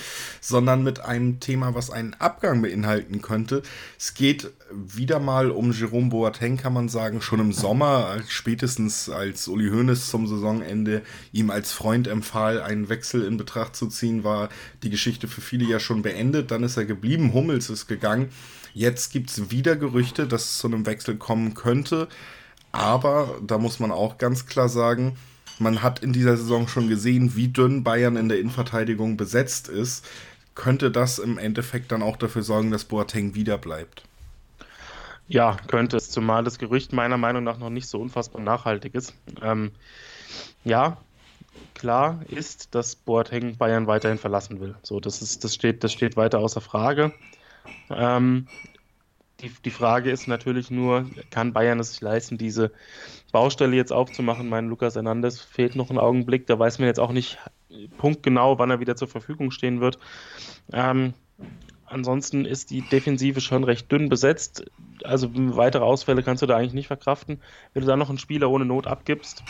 sondern 0.41 0.83
mit 0.83 0.99
einem 0.99 1.39
Thema, 1.39 1.73
was 1.73 1.89
einen 1.89 2.13
Abgang 2.15 2.61
beinhalten 2.61 3.21
könnte. 3.21 3.63
Es 3.97 4.13
geht 4.13 4.51
wieder 4.71 5.19
mal 5.19 5.49
um 5.49 5.71
Jerome 5.71 6.09
Boateng, 6.09 6.57
kann 6.57 6.73
man 6.73 6.89
sagen, 6.89 7.21
schon 7.21 7.39
im 7.39 7.53
Sommer, 7.53 8.19
spätestens 8.27 9.09
als 9.09 9.47
Uli 9.47 9.69
Hoeneß 9.69 10.09
zum 10.09 10.27
Saisonende 10.27 11.01
ihm 11.31 11.49
als 11.49 11.71
Freund 11.71 12.07
empfahl, 12.07 12.61
einen 12.61 12.89
Wechsel 12.89 13.23
in 13.23 13.37
Betracht 13.37 13.77
zu 13.77 13.87
ziehen, 13.87 14.25
war 14.25 14.49
die 14.83 14.89
Geschichte 14.89 15.29
für 15.29 15.41
viele 15.41 15.65
ja 15.65 15.79
schon 15.79 16.01
beendet. 16.01 16.51
Dann 16.51 16.63
ist 16.63 16.75
er 16.75 16.85
geblieben, 16.85 17.33
Hummels 17.33 17.69
ist 17.69 17.87
gegangen. 17.87 18.29
Jetzt 18.73 19.11
gibt 19.11 19.29
es 19.29 19.49
wieder 19.49 19.77
Gerüchte, 19.77 20.27
dass 20.27 20.43
es 20.43 20.57
zu 20.57 20.67
einem 20.67 20.85
Wechsel 20.85 21.15
kommen 21.15 21.53
könnte. 21.53 22.09
Aber 22.71 23.35
da 23.45 23.57
muss 23.57 23.79
man 23.79 23.91
auch 23.91 24.17
ganz 24.17 24.45
klar 24.45 24.69
sagen, 24.69 25.17
man 25.59 25.81
hat 25.81 25.99
in 25.99 26.13
dieser 26.13 26.37
Saison 26.37 26.67
schon 26.67 26.87
gesehen, 26.87 27.35
wie 27.35 27.47
dünn 27.47 27.83
Bayern 27.83 28.15
in 28.15 28.29
der 28.29 28.39
Innenverteidigung 28.39 29.17
besetzt 29.17 29.67
ist. 29.67 30.05
Könnte 30.53 30.91
das 30.91 31.19
im 31.19 31.37
Endeffekt 31.37 31.91
dann 31.91 32.03
auch 32.03 32.17
dafür 32.17 32.43
sorgen, 32.43 32.71
dass 32.71 32.85
Boateng 32.85 33.35
wieder 33.35 33.57
bleibt? 33.57 34.03
Ja, 35.27 35.57
könnte 35.67 35.97
es, 35.97 36.09
zumal 36.09 36.43
das 36.43 36.57
Gerücht 36.57 36.93
meiner 36.93 37.17
Meinung 37.17 37.43
nach 37.43 37.57
noch 37.57 37.69
nicht 37.69 37.87
so 37.87 37.99
unfassbar 37.99 38.41
nachhaltig 38.41 38.95
ist. 38.95 39.13
Ähm, 39.41 39.71
ja, 40.63 40.97
klar 41.73 42.21
ist, 42.29 42.73
dass 42.73 42.95
Boateng 42.95 43.57
Bayern 43.57 43.87
weiterhin 43.87 44.17
verlassen 44.17 44.59
will. 44.59 44.75
So, 44.83 44.99
das 44.99 45.21
ist, 45.21 45.43
das 45.43 45.53
steht, 45.53 45.83
das 45.83 45.91
steht 45.91 46.15
weiter 46.15 46.39
außer 46.39 46.61
Frage. 46.61 47.13
Ähm, 47.89 48.47
die, 49.41 49.51
die 49.63 49.71
Frage 49.71 50.09
ist 50.09 50.27
natürlich 50.27 50.71
nur, 50.71 51.05
kann 51.29 51.53
Bayern 51.53 51.79
es 51.79 51.91
sich 51.91 52.01
leisten, 52.01 52.37
diese 52.37 52.71
Baustelle 53.31 53.75
jetzt 53.75 53.93
aufzumachen? 53.93 54.49
Mein 54.49 54.67
Lukas 54.67 54.95
Hernandez 54.95 55.39
fehlt 55.39 55.75
noch 55.75 55.89
ein 55.89 55.99
Augenblick. 55.99 56.47
Da 56.47 56.57
weiß 56.57 56.79
man 56.79 56.87
jetzt 56.87 56.99
auch 56.99 57.11
nicht 57.11 57.37
punktgenau, 57.97 58.57
wann 58.57 58.71
er 58.71 58.79
wieder 58.79 58.95
zur 58.95 59.07
Verfügung 59.07 59.51
stehen 59.51 59.79
wird. 59.79 59.99
Ähm, 60.73 61.13
ansonsten 61.85 62.45
ist 62.45 62.71
die 62.71 62.81
Defensive 62.81 63.41
schon 63.41 63.63
recht 63.63 63.91
dünn 63.91 64.09
besetzt. 64.09 64.65
Also 65.03 65.29
weitere 65.33 65.83
Ausfälle 65.83 66.23
kannst 66.23 66.41
du 66.41 66.47
da 66.47 66.57
eigentlich 66.57 66.73
nicht 66.73 66.87
verkraften. 66.87 67.41
Wenn 67.73 67.81
du 67.81 67.87
da 67.87 67.97
noch 67.97 68.09
einen 68.09 68.17
Spieler 68.17 68.49
ohne 68.49 68.65
Not 68.65 68.87
abgibst, 68.87 69.43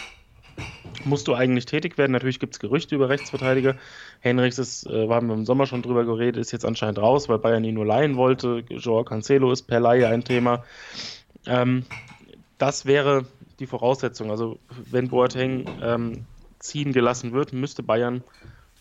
musst 1.05 1.27
du 1.27 1.33
eigentlich 1.33 1.65
tätig 1.65 1.97
werden. 1.97 2.11
Natürlich 2.11 2.39
gibt 2.39 2.53
es 2.53 2.59
Gerüchte 2.59 2.95
über 2.95 3.09
Rechtsverteidiger. 3.09 3.75
Henrichs 4.19 4.57
ist, 4.57 4.87
äh, 4.87 5.07
haben 5.09 5.27
wir 5.27 5.35
im 5.35 5.45
Sommer 5.45 5.65
schon 5.65 5.81
drüber 5.81 6.05
geredet, 6.05 6.37
ist 6.37 6.51
jetzt 6.51 6.65
anscheinend 6.65 6.99
raus, 6.99 7.29
weil 7.29 7.39
Bayern 7.39 7.63
ihn 7.63 7.75
nur 7.75 7.85
leihen 7.85 8.15
wollte. 8.15 8.63
Joao 8.69 9.03
Cancelo 9.03 9.51
ist 9.51 9.63
per 9.63 9.79
Laie 9.79 10.07
ein 10.07 10.23
Thema. 10.23 10.63
Ähm, 11.45 11.85
das 12.57 12.85
wäre 12.85 13.25
die 13.59 13.67
Voraussetzung. 13.67 14.31
Also 14.31 14.59
wenn 14.89 15.09
Boateng 15.09 15.65
ähm, 15.81 16.25
ziehen 16.59 16.93
gelassen 16.93 17.33
wird, 17.33 17.53
müsste 17.53 17.83
Bayern 17.83 18.23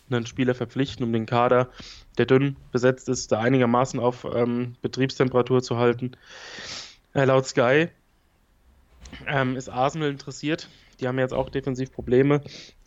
einen 0.09 0.25
Spieler 0.25 0.55
verpflichten, 0.55 1.03
um 1.05 1.11
den 1.11 1.25
Kader, 1.25 1.69
der 2.17 2.25
dünn 2.25 2.55
besetzt 2.71 3.09
ist, 3.09 3.31
da 3.31 3.39
einigermaßen 3.39 3.99
auf 3.99 4.25
ähm, 4.33 4.75
Betriebstemperatur 4.81 5.61
zu 5.61 5.77
halten. 5.77 6.11
Äh, 7.13 7.25
laut 7.25 7.45
Sky 7.45 7.89
ähm, 9.27 9.55
ist 9.55 9.69
Arsenal 9.69 10.09
interessiert. 10.09 10.69
Die 10.99 11.07
haben 11.07 11.19
jetzt 11.19 11.33
auch 11.33 11.49
defensiv 11.49 11.91
Probleme. 11.91 12.41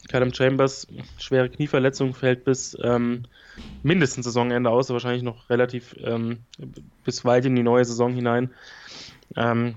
Callum 0.08 0.32
Chambers, 0.32 0.86
schwere 1.18 1.48
Knieverletzung, 1.48 2.14
fällt 2.14 2.44
bis 2.44 2.76
ähm, 2.82 3.24
mindestens 3.82 4.24
Saisonende 4.24 4.70
aus, 4.70 4.90
wahrscheinlich 4.90 5.22
noch 5.22 5.48
relativ 5.50 5.94
ähm, 6.02 6.38
bis 7.04 7.24
weit 7.24 7.44
in 7.44 7.54
die 7.54 7.62
neue 7.62 7.84
Saison 7.84 8.12
hinein. 8.12 8.50
Ähm, 9.36 9.76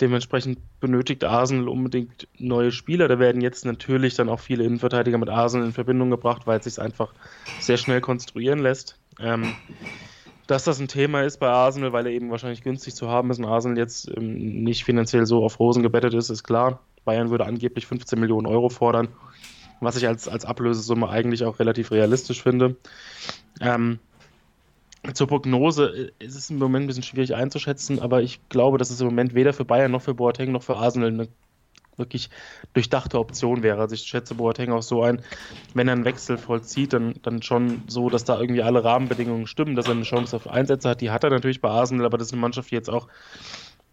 dementsprechend 0.00 0.58
benötigt 0.80 1.24
Arsenal 1.24 1.68
unbedingt 1.68 2.28
neue 2.38 2.72
Spieler. 2.72 3.08
Da 3.08 3.18
werden 3.18 3.40
jetzt 3.40 3.64
natürlich 3.64 4.14
dann 4.14 4.28
auch 4.28 4.40
viele 4.40 4.64
Innenverteidiger 4.64 5.18
mit 5.18 5.28
Arsenal 5.28 5.66
in 5.66 5.72
Verbindung 5.72 6.10
gebracht, 6.10 6.46
weil 6.46 6.58
es 6.58 6.64
sich 6.64 6.80
einfach 6.80 7.14
sehr 7.60 7.76
schnell 7.76 8.00
konstruieren 8.00 8.58
lässt. 8.58 8.98
Ähm, 9.18 9.54
dass 10.46 10.64
das 10.64 10.80
ein 10.80 10.88
Thema 10.88 11.22
ist 11.22 11.38
bei 11.38 11.48
Arsenal, 11.48 11.92
weil 11.92 12.06
er 12.06 12.12
eben 12.12 12.30
wahrscheinlich 12.30 12.62
günstig 12.62 12.94
zu 12.94 13.08
haben 13.08 13.30
ist 13.30 13.38
und 13.38 13.44
Arsenal 13.44 13.78
jetzt 13.78 14.10
ähm, 14.16 14.64
nicht 14.64 14.84
finanziell 14.84 15.24
so 15.24 15.44
auf 15.44 15.60
Rosen 15.60 15.82
gebettet 15.82 16.14
ist, 16.14 16.28
ist 16.28 16.44
klar. 16.44 16.80
Bayern 17.04 17.30
würde 17.30 17.46
angeblich 17.46 17.86
15 17.86 18.18
Millionen 18.18 18.46
Euro 18.46 18.68
fordern, 18.68 19.08
was 19.80 19.96
ich 19.96 20.06
als, 20.06 20.28
als 20.28 20.44
Ablösesumme 20.44 21.08
eigentlich 21.08 21.44
auch 21.44 21.58
relativ 21.58 21.90
realistisch 21.90 22.42
finde. 22.42 22.76
Ähm, 23.60 23.98
zur 25.14 25.26
Prognose 25.26 26.12
ist 26.18 26.36
es 26.36 26.50
im 26.50 26.58
Moment 26.58 26.84
ein 26.84 26.86
bisschen 26.86 27.02
schwierig 27.02 27.34
einzuschätzen, 27.34 28.00
aber 28.00 28.22
ich 28.22 28.40
glaube, 28.50 28.76
dass 28.76 28.90
es 28.90 29.00
im 29.00 29.06
Moment 29.06 29.34
weder 29.34 29.52
für 29.52 29.64
Bayern 29.64 29.90
noch 29.90 30.02
für 30.02 30.14
Boateng 30.14 30.52
noch 30.52 30.62
für 30.62 30.76
Arsenal 30.76 31.08
eine 31.08 31.28
wirklich 31.96 32.30
durchdachte 32.72 33.18
Option 33.18 33.62
wäre. 33.62 33.80
Also 33.80 33.94
ich 33.94 34.02
schätze 34.02 34.34
Boateng 34.34 34.72
auch 34.72 34.82
so 34.82 35.02
ein, 35.02 35.22
wenn 35.74 35.88
er 35.88 35.92
einen 35.92 36.04
Wechsel 36.04 36.38
vollzieht, 36.38 36.92
dann, 36.92 37.14
dann 37.22 37.42
schon 37.42 37.82
so, 37.86 38.10
dass 38.10 38.24
da 38.24 38.40
irgendwie 38.40 38.62
alle 38.62 38.84
Rahmenbedingungen 38.84 39.46
stimmen, 39.46 39.76
dass 39.76 39.86
er 39.86 39.92
eine 39.92 40.02
Chance 40.02 40.36
auf 40.36 40.48
Einsätze 40.48 40.88
hat. 40.88 41.00
Die 41.00 41.10
hat 41.10 41.24
er 41.24 41.30
natürlich 41.30 41.60
bei 41.60 41.70
Arsenal, 41.70 42.06
aber 42.06 42.18
das 42.18 42.28
ist 42.28 42.32
eine 42.32 42.40
Mannschaft, 42.40 42.70
die 42.70 42.74
jetzt 42.74 42.90
auch 42.90 43.08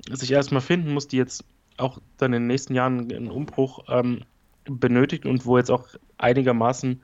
sich 0.10 0.32
erstmal 0.32 0.62
finden 0.62 0.94
muss, 0.94 1.08
die 1.08 1.18
jetzt 1.18 1.44
auch 1.78 2.00
dann 2.18 2.34
in 2.34 2.44
den 2.44 2.48
nächsten 2.48 2.76
Jahren 2.76 3.12
einen 3.12 3.32
Umbruch 3.32 3.86
ähm, 3.88 4.24
benötigt 4.66 5.26
und 5.26 5.46
wo 5.46 5.58
jetzt 5.58 5.72
auch 5.72 5.88
einigermaßen 6.18 7.02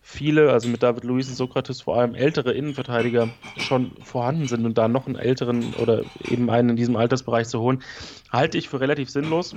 viele, 0.00 0.52
also 0.52 0.68
mit 0.68 0.82
David 0.82 1.04
Luiz 1.04 1.28
und 1.28 1.34
Sokrates 1.34 1.82
vor 1.82 1.98
allem 1.98 2.14
ältere 2.14 2.52
Innenverteidiger 2.52 3.28
schon 3.56 3.92
vorhanden 4.02 4.46
sind 4.46 4.64
und 4.64 4.78
da 4.78 4.88
noch 4.88 5.06
einen 5.06 5.16
älteren 5.16 5.74
oder 5.74 6.02
eben 6.28 6.50
einen 6.50 6.70
in 6.70 6.76
diesem 6.76 6.96
Altersbereich 6.96 7.48
zu 7.48 7.60
holen, 7.60 7.82
halte 8.30 8.58
ich 8.58 8.68
für 8.68 8.80
relativ 8.80 9.10
sinnlos. 9.10 9.54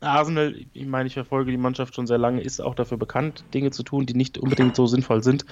Arsenal, 0.00 0.54
ich 0.72 0.86
meine, 0.86 1.08
ich 1.08 1.14
verfolge 1.14 1.50
die 1.50 1.58
Mannschaft 1.58 1.94
schon 1.94 2.06
sehr 2.06 2.16
lange, 2.16 2.40
ist 2.40 2.60
auch 2.60 2.74
dafür 2.74 2.96
bekannt, 2.96 3.44
Dinge 3.52 3.70
zu 3.70 3.82
tun, 3.82 4.06
die 4.06 4.14
nicht 4.14 4.38
unbedingt 4.38 4.74
so 4.74 4.86
sinnvoll 4.86 5.22
sind. 5.22 5.44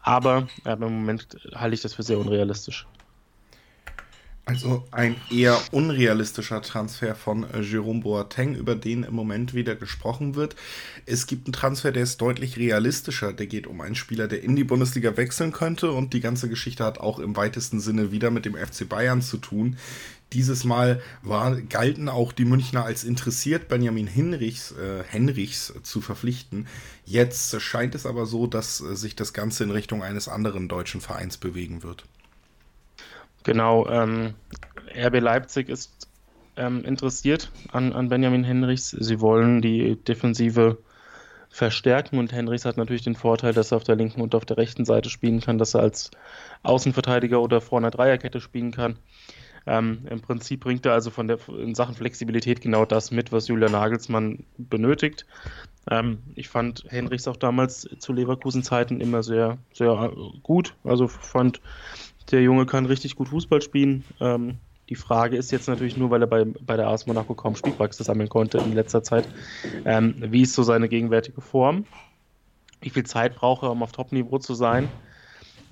Aber 0.00 0.48
ja, 0.64 0.72
im 0.72 0.80
Moment 0.80 1.36
halte 1.54 1.74
ich 1.74 1.82
das 1.82 1.94
für 1.94 2.02
sehr 2.02 2.18
unrealistisch. 2.18 2.86
Also 4.46 4.84
ein 4.90 5.16
eher 5.30 5.58
unrealistischer 5.70 6.60
Transfer 6.60 7.14
von 7.14 7.44
äh, 7.50 7.62
Jerome 7.62 8.02
Boateng, 8.02 8.54
über 8.54 8.74
den 8.74 9.02
im 9.02 9.14
Moment 9.14 9.54
wieder 9.54 9.74
gesprochen 9.74 10.34
wird. 10.34 10.54
Es 11.06 11.26
gibt 11.26 11.46
einen 11.46 11.54
Transfer, 11.54 11.92
der 11.92 12.02
ist 12.02 12.20
deutlich 12.20 12.58
realistischer. 12.58 13.32
Der 13.32 13.46
geht 13.46 13.66
um 13.66 13.80
einen 13.80 13.94
Spieler, 13.94 14.28
der 14.28 14.42
in 14.42 14.54
die 14.54 14.64
Bundesliga 14.64 15.16
wechseln 15.16 15.52
könnte 15.52 15.92
und 15.92 16.12
die 16.12 16.20
ganze 16.20 16.50
Geschichte 16.50 16.84
hat 16.84 16.98
auch 16.98 17.20
im 17.20 17.36
weitesten 17.36 17.80
Sinne 17.80 18.12
wieder 18.12 18.30
mit 18.30 18.44
dem 18.44 18.54
FC 18.54 18.86
Bayern 18.86 19.22
zu 19.22 19.38
tun. 19.38 19.78
Dieses 20.34 20.64
Mal 20.64 21.00
war, 21.22 21.58
galten 21.62 22.10
auch 22.10 22.32
die 22.32 22.44
Münchner 22.44 22.84
als 22.84 23.04
interessiert, 23.04 23.68
Benjamin 23.68 24.06
Hinrichs, 24.06 24.72
äh, 24.72 25.04
Henrichs 25.08 25.72
zu 25.84 26.02
verpflichten. 26.02 26.66
Jetzt 27.06 27.58
scheint 27.62 27.94
es 27.94 28.04
aber 28.04 28.26
so, 28.26 28.46
dass 28.46 28.82
äh, 28.82 28.94
sich 28.94 29.16
das 29.16 29.32
Ganze 29.32 29.64
in 29.64 29.70
Richtung 29.70 30.02
eines 30.02 30.28
anderen 30.28 30.68
deutschen 30.68 31.00
Vereins 31.00 31.38
bewegen 31.38 31.82
wird. 31.82 32.04
Genau, 33.44 33.86
ähm, 33.88 34.34
RB 34.96 35.20
Leipzig 35.20 35.68
ist 35.68 36.08
ähm, 36.56 36.84
interessiert 36.84 37.50
an, 37.72 37.92
an 37.92 38.08
Benjamin 38.08 38.44
Henrichs. 38.44 38.90
Sie 38.90 39.20
wollen 39.20 39.60
die 39.60 39.96
Defensive 39.96 40.78
verstärken 41.50 42.18
und 42.18 42.32
Henrichs 42.32 42.64
hat 42.64 42.76
natürlich 42.76 43.04
den 43.04 43.14
Vorteil, 43.14 43.52
dass 43.52 43.70
er 43.70 43.76
auf 43.76 43.84
der 43.84 43.96
linken 43.96 44.20
und 44.20 44.34
auf 44.34 44.44
der 44.44 44.56
rechten 44.56 44.84
Seite 44.84 45.08
spielen 45.08 45.40
kann, 45.40 45.58
dass 45.58 45.74
er 45.74 45.80
als 45.82 46.10
Außenverteidiger 46.64 47.40
oder 47.40 47.60
vor 47.60 47.78
einer 47.78 47.92
Dreierkette 47.92 48.40
spielen 48.40 48.72
kann. 48.72 48.98
Ähm, 49.66 50.06
Im 50.10 50.20
Prinzip 50.20 50.60
bringt 50.60 50.84
er 50.84 50.92
also 50.92 51.10
von 51.10 51.28
der, 51.28 51.38
in 51.48 51.74
Sachen 51.74 51.94
Flexibilität 51.94 52.60
genau 52.60 52.84
das 52.84 53.10
mit, 53.10 53.32
was 53.32 53.48
Julian 53.48 53.72
Nagelsmann 53.72 54.44
benötigt. 54.58 55.26
Ähm, 55.90 56.18
ich 56.34 56.48
fand 56.48 56.84
Henrichs 56.88 57.28
auch 57.28 57.36
damals 57.36 57.88
zu 57.98 58.12
Leverkusen-Zeiten 58.12 59.00
immer 59.00 59.22
sehr, 59.22 59.58
sehr 59.72 60.12
gut. 60.42 60.74
Also 60.84 61.08
fand, 61.08 61.60
der 62.30 62.42
Junge 62.42 62.66
kann 62.66 62.86
richtig 62.86 63.16
gut 63.16 63.28
Fußball 63.28 63.62
spielen. 63.62 64.04
Ähm, 64.20 64.58
die 64.88 64.96
Frage 64.96 65.36
ist 65.36 65.50
jetzt 65.50 65.68
natürlich 65.68 65.96
nur, 65.96 66.10
weil 66.10 66.22
er 66.22 66.26
bei, 66.26 66.44
bei 66.44 66.76
der 66.76 66.88
AS 66.88 67.06
Monaco 67.06 67.34
kaum 67.34 67.56
Spielpraxis 67.56 68.06
sammeln 68.06 68.28
konnte 68.28 68.58
in 68.58 68.72
letzter 68.72 69.02
Zeit, 69.02 69.28
ähm, 69.84 70.14
wie 70.18 70.42
ist 70.42 70.54
so 70.54 70.62
seine 70.62 70.88
gegenwärtige 70.88 71.40
Form? 71.40 71.86
Wie 72.80 72.90
viel 72.90 73.04
Zeit 73.04 73.34
braucht 73.34 73.62
er, 73.62 73.70
um 73.70 73.82
auf 73.82 73.92
Top-Niveau 73.92 74.38
zu 74.38 74.54
sein? 74.54 74.90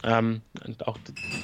Ähm, 0.02 0.40
auch 0.84 0.98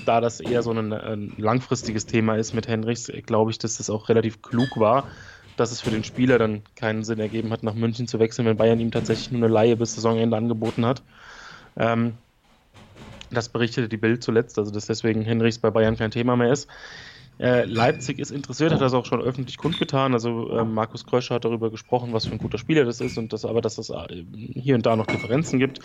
da 0.05 0.21
das 0.21 0.41
eher 0.41 0.63
so 0.63 0.73
ein, 0.73 0.93
ein, 0.93 1.35
langfristiges 1.37 2.07
Thema 2.07 2.37
ist 2.37 2.55
mit 2.55 2.67
Henrichs, 2.67 3.13
glaube 3.27 3.51
ich, 3.51 3.59
dass 3.59 3.77
das 3.77 3.91
auch 3.91 4.09
relativ 4.09 4.41
klug 4.41 4.79
war, 4.79 5.09
dass 5.57 5.71
es 5.71 5.81
für 5.81 5.91
den 5.91 6.05
Spieler 6.05 6.39
dann 6.39 6.63
keinen 6.75 7.05
Sinn 7.05 7.21
ergeben 7.21 7.51
hat, 7.51 7.63
nach 7.63 7.75
München 7.75 8.09
zu 8.09 8.19
wechseln, 8.19 8.47
wenn 8.47 8.57
Bayern 8.57 8.81
ihm 8.81 8.91
tatsächlich 8.91 9.31
nur 9.31 9.45
eine 9.45 9.53
Laie 9.53 9.77
bis 9.77 9.95
Saisonende 9.95 10.37
angeboten 10.37 10.87
hat. 10.87 11.03
Ähm, 11.77 12.15
das 13.31 13.49
berichtete 13.49 13.89
die 13.89 13.97
Bild 13.97 14.23
zuletzt, 14.23 14.59
also 14.59 14.71
dass 14.71 14.87
deswegen 14.87 15.23
Henrichs 15.23 15.59
bei 15.59 15.71
Bayern 15.71 15.97
kein 15.97 16.11
Thema 16.11 16.37
mehr 16.37 16.53
ist. 16.53 16.69
Äh, 17.39 17.67
Leipzig 17.67 18.19
ist 18.19 18.33
interessiert, 18.33 18.73
hat 18.73 18.81
das 18.81 18.95
auch 18.95 19.07
schon 19.07 19.23
öffentlich 19.23 19.59
kundgetan. 19.59 20.13
Also 20.13 20.51
äh, 20.51 20.65
Markus 20.65 21.07
Kröscher 21.07 21.37
hat 21.37 21.45
darüber 21.45 21.71
gesprochen, 21.71 22.13
was 22.13 22.27
für 22.27 22.33
ein 22.33 22.39
guter 22.39 22.59
Spieler 22.59 22.85
das 22.85 23.01
ist 23.01 23.17
und 23.17 23.33
dass 23.33 23.45
aber, 23.45 23.61
dass 23.61 23.79
es 23.79 23.91
äh, 23.91 24.25
hier 24.35 24.75
und 24.75 24.85
da 24.87 24.97
noch 24.97 25.07
Differenzen 25.07 25.61
gibt. 25.61 25.79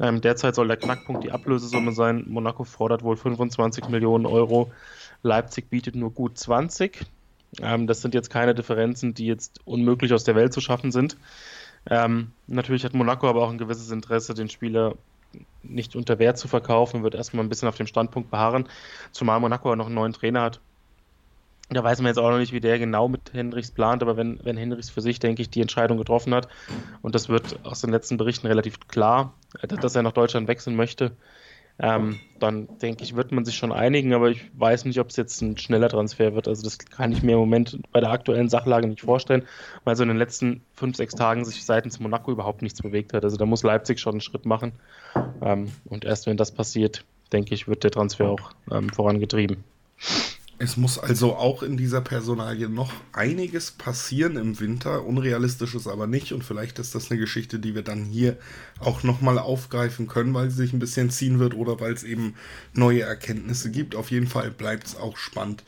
Ähm, 0.00 0.20
derzeit 0.20 0.56
soll 0.56 0.66
der 0.66 0.76
Knackpunkt 0.76 1.22
die 1.22 1.30
Ablösesumme 1.30 1.92
sein. 1.92 2.24
Monaco 2.26 2.64
fordert 2.64 3.04
wohl 3.04 3.16
25 3.16 3.88
Millionen 3.88 4.26
Euro. 4.26 4.72
Leipzig 5.22 5.70
bietet 5.70 5.94
nur 5.94 6.10
gut 6.10 6.36
20. 6.36 7.06
Ähm, 7.62 7.86
das 7.86 8.02
sind 8.02 8.14
jetzt 8.14 8.30
keine 8.30 8.54
Differenzen, 8.54 9.14
die 9.14 9.26
jetzt 9.26 9.60
unmöglich 9.66 10.12
aus 10.12 10.24
der 10.24 10.34
Welt 10.34 10.52
zu 10.52 10.60
schaffen 10.60 10.90
sind. 10.90 11.16
Ähm, 11.88 12.32
natürlich 12.48 12.84
hat 12.84 12.94
Monaco 12.94 13.28
aber 13.28 13.44
auch 13.44 13.50
ein 13.50 13.58
gewisses 13.58 13.92
Interesse, 13.92 14.34
den 14.34 14.48
Spieler 14.48 14.94
nicht 15.62 15.96
unter 15.96 16.18
Wert 16.18 16.38
zu 16.38 16.48
verkaufen, 16.48 17.02
wird 17.02 17.14
erstmal 17.14 17.44
ein 17.44 17.48
bisschen 17.48 17.68
auf 17.68 17.76
dem 17.76 17.86
Standpunkt 17.86 18.30
beharren, 18.30 18.68
zumal 19.12 19.40
Monaco 19.40 19.74
noch 19.76 19.86
einen 19.86 19.94
neuen 19.94 20.12
Trainer 20.12 20.42
hat. 20.42 20.60
Da 21.70 21.84
weiß 21.84 21.98
man 21.98 22.06
jetzt 22.06 22.18
auch 22.18 22.30
noch 22.30 22.38
nicht, 22.38 22.52
wie 22.52 22.60
der 22.60 22.78
genau 22.78 23.08
mit 23.08 23.34
Henrichs 23.34 23.70
plant, 23.70 24.02
aber 24.02 24.16
wenn, 24.16 24.40
wenn 24.42 24.56
Henrichs 24.56 24.88
für 24.88 25.02
sich, 25.02 25.18
denke 25.18 25.42
ich, 25.42 25.50
die 25.50 25.60
Entscheidung 25.60 25.98
getroffen 25.98 26.34
hat, 26.34 26.48
und 27.02 27.14
das 27.14 27.28
wird 27.28 27.58
aus 27.64 27.82
den 27.82 27.90
letzten 27.90 28.16
Berichten 28.16 28.46
relativ 28.46 28.88
klar, 28.88 29.34
dass 29.62 29.94
er 29.94 30.02
nach 30.02 30.12
Deutschland 30.12 30.48
wechseln 30.48 30.76
möchte, 30.76 31.12
ähm, 31.80 32.18
dann 32.40 32.68
denke 32.78 33.04
ich, 33.04 33.14
wird 33.14 33.30
man 33.30 33.44
sich 33.44 33.56
schon 33.56 33.72
einigen, 33.72 34.12
aber 34.12 34.30
ich 34.30 34.50
weiß 34.58 34.84
nicht, 34.84 34.98
ob 34.98 35.10
es 35.10 35.16
jetzt 35.16 35.40
ein 35.42 35.56
schneller 35.58 35.88
Transfer 35.88 36.34
wird. 36.34 36.48
Also 36.48 36.62
das 36.62 36.78
kann 36.78 37.12
ich 37.12 37.22
mir 37.22 37.32
im 37.32 37.38
Moment 37.38 37.78
bei 37.92 38.00
der 38.00 38.10
aktuellen 38.10 38.48
Sachlage 38.48 38.88
nicht 38.88 39.02
vorstellen, 39.02 39.44
weil 39.84 39.94
so 39.94 40.02
in 40.02 40.08
den 40.08 40.18
letzten 40.18 40.62
fünf, 40.74 40.96
sechs 40.96 41.14
Tagen 41.14 41.44
sich 41.44 41.64
seitens 41.64 42.00
Monaco 42.00 42.32
überhaupt 42.32 42.62
nichts 42.62 42.82
bewegt 42.82 43.12
hat. 43.12 43.24
Also 43.24 43.36
da 43.36 43.46
muss 43.46 43.62
Leipzig 43.62 44.00
schon 44.00 44.14
einen 44.14 44.20
Schritt 44.20 44.44
machen. 44.44 44.72
Ähm, 45.40 45.70
und 45.84 46.04
erst 46.04 46.26
wenn 46.26 46.36
das 46.36 46.50
passiert, 46.52 47.04
denke 47.32 47.54
ich, 47.54 47.68
wird 47.68 47.84
der 47.84 47.90
Transfer 47.92 48.30
auch 48.30 48.50
ähm, 48.72 48.88
vorangetrieben. 48.88 49.62
Es 50.60 50.76
muss 50.76 50.98
also 50.98 51.36
auch 51.36 51.62
in 51.62 51.76
dieser 51.76 52.00
Personalie 52.00 52.68
noch 52.68 52.92
einiges 53.12 53.70
passieren 53.70 54.36
im 54.36 54.58
Winter. 54.58 55.04
Unrealistisch 55.04 55.76
ist 55.76 55.86
aber 55.86 56.08
nicht. 56.08 56.32
Und 56.32 56.42
vielleicht 56.42 56.80
ist 56.80 56.96
das 56.96 57.10
eine 57.10 57.20
Geschichte, 57.20 57.60
die 57.60 57.76
wir 57.76 57.82
dann 57.82 58.04
hier 58.04 58.36
auch 58.80 59.04
nochmal 59.04 59.38
aufgreifen 59.38 60.08
können, 60.08 60.34
weil 60.34 60.50
sie 60.50 60.56
sich 60.56 60.72
ein 60.72 60.80
bisschen 60.80 61.10
ziehen 61.10 61.38
wird 61.38 61.54
oder 61.54 61.78
weil 61.78 61.92
es 61.92 62.02
eben 62.02 62.34
neue 62.72 63.02
Erkenntnisse 63.02 63.70
gibt. 63.70 63.94
Auf 63.94 64.10
jeden 64.10 64.26
Fall 64.26 64.50
bleibt 64.50 64.88
es 64.88 64.96
auch 64.96 65.16
spannend 65.16 65.62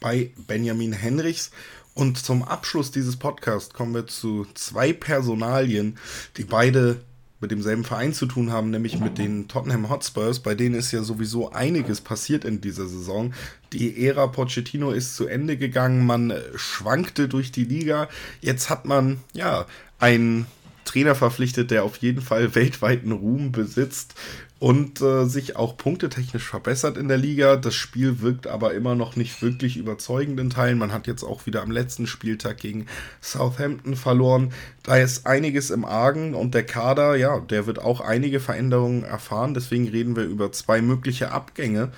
bei 0.00 0.32
Benjamin 0.48 0.92
Henrichs. 0.92 1.52
Und 1.94 2.18
zum 2.18 2.42
Abschluss 2.42 2.90
dieses 2.90 3.16
Podcasts 3.16 3.72
kommen 3.72 3.94
wir 3.94 4.08
zu 4.08 4.46
zwei 4.54 4.92
Personalien, 4.92 5.98
die 6.36 6.44
beide 6.44 7.04
mit 7.42 7.50
demselben 7.50 7.84
Verein 7.84 8.14
zu 8.14 8.26
tun 8.26 8.52
haben, 8.52 8.70
nämlich 8.70 8.98
mit 9.00 9.18
den 9.18 9.48
Tottenham 9.48 9.90
Hotspurs. 9.90 10.40
Bei 10.40 10.54
denen 10.54 10.76
ist 10.76 10.92
ja 10.92 11.02
sowieso 11.02 11.50
einiges 11.52 12.00
passiert 12.00 12.44
in 12.44 12.60
dieser 12.60 12.86
Saison. 12.86 13.34
Die 13.72 14.06
Ära 14.06 14.28
Pochettino 14.28 14.92
ist 14.92 15.16
zu 15.16 15.26
Ende 15.26 15.56
gegangen, 15.56 16.06
man 16.06 16.32
schwankte 16.54 17.28
durch 17.28 17.52
die 17.52 17.64
Liga. 17.64 18.08
Jetzt 18.40 18.70
hat 18.70 18.86
man 18.86 19.18
ja 19.34 19.66
einen 19.98 20.46
Trainer 20.84 21.14
verpflichtet, 21.14 21.70
der 21.70 21.84
auf 21.84 21.96
jeden 21.98 22.22
Fall 22.22 22.54
weltweiten 22.54 23.12
Ruhm 23.12 23.52
besitzt. 23.52 24.14
Und 24.62 25.00
äh, 25.00 25.24
sich 25.24 25.56
auch 25.56 25.76
punktetechnisch 25.76 26.48
verbessert 26.48 26.96
in 26.96 27.08
der 27.08 27.16
Liga. 27.16 27.56
Das 27.56 27.74
Spiel 27.74 28.20
wirkt 28.20 28.46
aber 28.46 28.74
immer 28.74 28.94
noch 28.94 29.16
nicht 29.16 29.42
wirklich 29.42 29.76
überzeugend 29.76 30.38
in 30.38 30.50
Teilen. 30.50 30.78
Man 30.78 30.92
hat 30.92 31.08
jetzt 31.08 31.24
auch 31.24 31.46
wieder 31.46 31.62
am 31.62 31.72
letzten 31.72 32.06
Spieltag 32.06 32.58
gegen 32.58 32.86
Southampton 33.20 33.96
verloren. 33.96 34.52
Da 34.84 34.98
ist 34.98 35.26
einiges 35.26 35.70
im 35.70 35.84
Argen 35.84 36.36
und 36.36 36.54
der 36.54 36.64
Kader, 36.64 37.16
ja, 37.16 37.40
der 37.40 37.66
wird 37.66 37.80
auch 37.80 38.00
einige 38.00 38.38
Veränderungen 38.38 39.02
erfahren. 39.02 39.52
Deswegen 39.52 39.88
reden 39.88 40.14
wir 40.14 40.26
über 40.26 40.52
zwei 40.52 40.80
mögliche 40.80 41.32
Abgänge. 41.32 41.90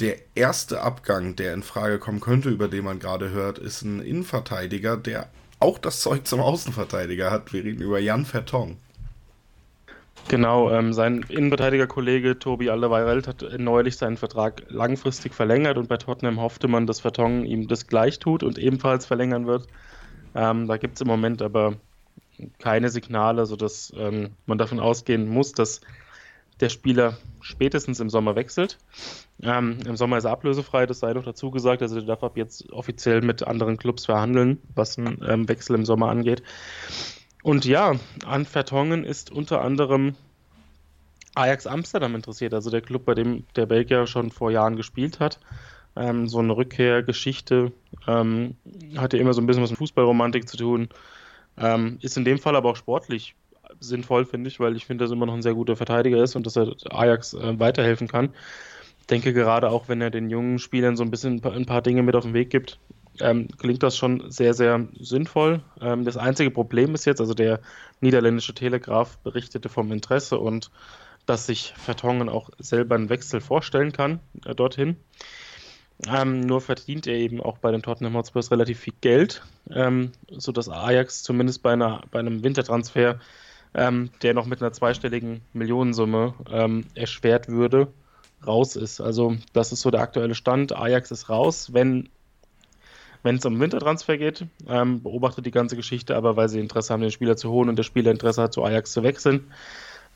Der 0.00 0.16
erste 0.34 0.80
Abgang, 0.80 1.36
der 1.36 1.54
in 1.54 1.62
Frage 1.62 2.00
kommen 2.00 2.18
könnte, 2.18 2.50
über 2.50 2.66
den 2.66 2.82
man 2.82 2.98
gerade 2.98 3.30
hört, 3.30 3.60
ist 3.60 3.82
ein 3.82 4.00
Innenverteidiger, 4.00 4.96
der 4.96 5.28
auch 5.60 5.78
das 5.78 6.00
Zeug 6.00 6.26
zum 6.26 6.40
Außenverteidiger 6.40 7.30
hat. 7.30 7.52
Wir 7.52 7.62
reden 7.62 7.80
über 7.80 8.00
Jan 8.00 8.26
Vertong. 8.26 8.76
Genau, 10.28 10.70
ähm, 10.70 10.92
sein 10.92 11.24
Innenverteidiger-Kollege 11.28 12.38
Tobi 12.38 12.68
Alderweireld 12.68 13.26
hat 13.26 13.46
neulich 13.58 13.96
seinen 13.96 14.18
Vertrag 14.18 14.62
langfristig 14.68 15.34
verlängert 15.34 15.78
und 15.78 15.88
bei 15.88 15.96
Tottenham 15.96 16.38
hoffte 16.38 16.68
man, 16.68 16.86
dass 16.86 17.00
Vertong 17.00 17.46
ihm 17.46 17.66
das 17.66 17.86
gleich 17.86 18.18
tut 18.18 18.42
und 18.42 18.58
ebenfalls 18.58 19.06
verlängern 19.06 19.46
wird. 19.46 19.68
Ähm, 20.34 20.68
da 20.68 20.76
gibt 20.76 20.96
es 20.96 21.00
im 21.00 21.08
Moment 21.08 21.40
aber 21.40 21.76
keine 22.58 22.90
Signale, 22.90 23.46
sodass 23.46 23.90
ähm, 23.96 24.30
man 24.44 24.58
davon 24.58 24.80
ausgehen 24.80 25.28
muss, 25.28 25.52
dass 25.52 25.80
der 26.60 26.68
Spieler 26.68 27.16
spätestens 27.40 27.98
im 28.00 28.10
Sommer 28.10 28.36
wechselt. 28.36 28.78
Ähm, 29.42 29.78
Im 29.86 29.96
Sommer 29.96 30.18
ist 30.18 30.24
er 30.24 30.32
ablösefrei, 30.32 30.86
das 30.86 31.00
sei 31.00 31.14
doch 31.14 31.24
dazu 31.24 31.50
gesagt. 31.50 31.80
Also 31.80 31.94
der 31.96 32.04
darf 32.04 32.22
ab 32.22 32.36
jetzt 32.36 32.70
offiziell 32.72 33.22
mit 33.22 33.46
anderen 33.46 33.76
Clubs 33.78 34.06
verhandeln, 34.06 34.60
was 34.74 34.98
einen 34.98 35.24
ähm, 35.26 35.48
Wechsel 35.48 35.74
im 35.74 35.84
Sommer 35.84 36.10
angeht. 36.10 36.42
Und 37.42 37.64
ja, 37.64 37.94
an 38.24 38.44
Vertongen 38.44 39.04
ist 39.04 39.30
unter 39.30 39.62
anderem 39.62 40.14
Ajax 41.34 41.66
Amsterdam 41.66 42.14
interessiert, 42.14 42.52
also 42.52 42.70
der 42.70 42.80
Club, 42.80 43.04
bei 43.04 43.14
dem 43.14 43.44
der 43.54 43.66
Belgier 43.66 44.06
schon 44.06 44.30
vor 44.30 44.50
Jahren 44.50 44.76
gespielt 44.76 45.20
hat. 45.20 45.38
Ähm, 45.96 46.28
so 46.28 46.38
eine 46.38 46.56
Rückkehrgeschichte 46.56 47.72
ähm, 48.06 48.56
hat 48.96 49.12
ja 49.12 49.20
immer 49.20 49.34
so 49.34 49.40
ein 49.40 49.46
bisschen 49.46 49.62
was 49.62 49.70
mit 49.70 49.78
Fußballromantik 49.78 50.48
zu 50.48 50.56
tun. 50.56 50.88
Ähm, 51.56 51.98
ist 52.02 52.16
in 52.16 52.24
dem 52.24 52.38
Fall 52.38 52.56
aber 52.56 52.70
auch 52.70 52.76
sportlich 52.76 53.34
sinnvoll, 53.80 54.24
finde 54.24 54.48
ich, 54.48 54.60
weil 54.60 54.76
ich 54.76 54.86
finde, 54.86 55.04
dass 55.04 55.10
er 55.10 55.16
immer 55.16 55.26
noch 55.26 55.34
ein 55.34 55.42
sehr 55.42 55.54
guter 55.54 55.76
Verteidiger 55.76 56.22
ist 56.22 56.36
und 56.36 56.46
dass 56.46 56.56
er 56.56 56.74
Ajax 56.90 57.34
äh, 57.34 57.58
weiterhelfen 57.58 58.08
kann. 58.08 58.30
Ich 59.00 59.06
denke 59.06 59.32
gerade 59.32 59.70
auch, 59.70 59.88
wenn 59.88 60.00
er 60.00 60.10
den 60.10 60.30
jungen 60.30 60.58
Spielern 60.58 60.96
so 60.96 61.02
ein 61.02 61.10
bisschen 61.10 61.36
ein 61.36 61.40
paar, 61.40 61.52
ein 61.52 61.66
paar 61.66 61.82
Dinge 61.82 62.02
mit 62.02 62.14
auf 62.14 62.24
den 62.24 62.34
Weg 62.34 62.50
gibt, 62.50 62.78
ähm, 63.20 63.48
klingt 63.58 63.82
das 63.82 63.96
schon 63.96 64.30
sehr, 64.30 64.54
sehr 64.54 64.86
sinnvoll. 64.98 65.62
Ähm, 65.80 66.04
das 66.04 66.16
einzige 66.16 66.50
Problem 66.50 66.94
ist 66.94 67.04
jetzt, 67.04 67.20
also 67.20 67.34
der 67.34 67.60
niederländische 68.00 68.54
Telegraph 68.54 69.18
berichtete 69.18 69.68
vom 69.68 69.92
Interesse 69.92 70.38
und 70.38 70.70
dass 71.26 71.46
sich 71.46 71.74
Vertongen 71.76 72.28
auch 72.28 72.50
selber 72.58 72.94
einen 72.94 73.10
Wechsel 73.10 73.40
vorstellen 73.40 73.92
kann 73.92 74.20
äh, 74.44 74.54
dorthin. 74.54 74.96
Ähm, 76.06 76.40
nur 76.40 76.60
verdient 76.60 77.06
er 77.06 77.16
eben 77.16 77.40
auch 77.40 77.58
bei 77.58 77.72
den 77.72 77.82
Tottenham 77.82 78.14
Hotspurs 78.14 78.50
relativ 78.52 78.78
viel 78.78 78.94
Geld, 79.00 79.42
ähm, 79.70 80.12
sodass 80.30 80.68
Ajax 80.68 81.24
zumindest 81.24 81.62
bei, 81.62 81.72
einer, 81.72 82.02
bei 82.12 82.20
einem 82.20 82.44
Wintertransfer, 82.44 83.18
ähm, 83.74 84.10
der 84.22 84.32
noch 84.32 84.46
mit 84.46 84.62
einer 84.62 84.72
zweistelligen 84.72 85.42
Millionensumme 85.52 86.34
ähm, 86.50 86.84
erschwert 86.94 87.48
würde, 87.48 87.88
raus 88.46 88.76
ist. 88.76 89.00
Also 89.00 89.36
das 89.52 89.72
ist 89.72 89.80
so 89.80 89.90
der 89.90 90.00
aktuelle 90.00 90.36
Stand. 90.36 90.72
Ajax 90.72 91.10
ist 91.10 91.28
raus, 91.28 91.72
wenn 91.72 92.08
wenn 93.28 93.36
es 93.36 93.44
um 93.44 93.60
Wintertransfer 93.60 94.16
geht, 94.16 94.46
ähm, 94.66 95.02
beobachtet 95.02 95.44
die 95.44 95.50
ganze 95.50 95.76
Geschichte 95.76 96.16
aber, 96.16 96.36
weil 96.36 96.48
sie 96.48 96.60
Interesse 96.60 96.94
haben, 96.94 97.02
den 97.02 97.10
Spieler 97.10 97.36
zu 97.36 97.50
holen 97.50 97.68
und 97.68 97.76
der 97.76 97.82
Spieler 97.82 98.10
Interesse 98.10 98.40
hat, 98.44 98.54
zu 98.54 98.64
Ajax 98.64 98.90
zu 98.92 99.02
wechseln. 99.02 99.52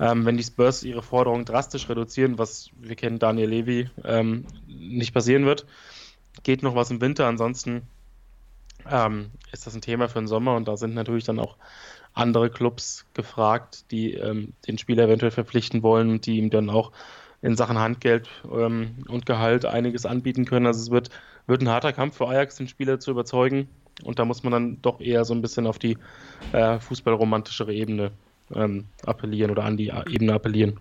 Ähm, 0.00 0.24
wenn 0.24 0.38
die 0.38 0.42
Spurs 0.42 0.82
ihre 0.82 1.02
Forderungen 1.02 1.44
drastisch 1.44 1.90
reduzieren, 1.90 2.38
was 2.38 2.70
wir 2.80 2.96
kennen 2.96 3.18
Daniel 3.18 3.50
Levy, 3.50 3.90
ähm, 4.02 4.46
nicht 4.66 5.12
passieren 5.12 5.44
wird, 5.44 5.66
geht 6.42 6.62
noch 6.62 6.74
was 6.74 6.90
im 6.90 7.02
Winter. 7.02 7.26
Ansonsten 7.26 7.82
ähm, 8.90 9.30
ist 9.52 9.66
das 9.66 9.74
ein 9.74 9.82
Thema 9.82 10.08
für 10.08 10.20
den 10.20 10.26
Sommer 10.26 10.56
und 10.56 10.66
da 10.66 10.78
sind 10.78 10.94
natürlich 10.94 11.24
dann 11.24 11.38
auch 11.38 11.58
andere 12.14 12.48
Clubs 12.48 13.04
gefragt, 13.12 13.90
die 13.90 14.14
ähm, 14.14 14.54
den 14.66 14.78
Spieler 14.78 15.04
eventuell 15.04 15.32
verpflichten 15.32 15.82
wollen 15.82 16.08
und 16.08 16.24
die 16.24 16.38
ihm 16.38 16.48
dann 16.48 16.70
auch 16.70 16.92
in 17.42 17.56
Sachen 17.56 17.78
Handgeld 17.78 18.30
ähm, 18.50 19.04
und 19.06 19.26
Gehalt 19.26 19.66
einiges 19.66 20.06
anbieten 20.06 20.46
können. 20.46 20.66
Also 20.66 20.80
es 20.80 20.90
wird, 20.90 21.10
wird 21.46 21.62
ein 21.62 21.68
harter 21.68 21.92
Kampf 21.92 22.16
für 22.16 22.28
Ajax, 22.28 22.56
den 22.56 22.68
Spieler 22.68 23.00
zu 23.00 23.10
überzeugen. 23.10 23.68
Und 24.02 24.18
da 24.18 24.24
muss 24.24 24.42
man 24.42 24.52
dann 24.52 24.82
doch 24.82 25.00
eher 25.00 25.24
so 25.24 25.34
ein 25.34 25.42
bisschen 25.42 25.66
auf 25.66 25.78
die 25.78 25.98
äh, 26.52 26.78
fußballromantischere 26.78 27.72
Ebene 27.72 28.10
ähm, 28.54 28.86
appellieren 29.04 29.50
oder 29.50 29.64
an 29.64 29.76
die 29.76 29.92
Ebene 30.08 30.32
appellieren. 30.32 30.78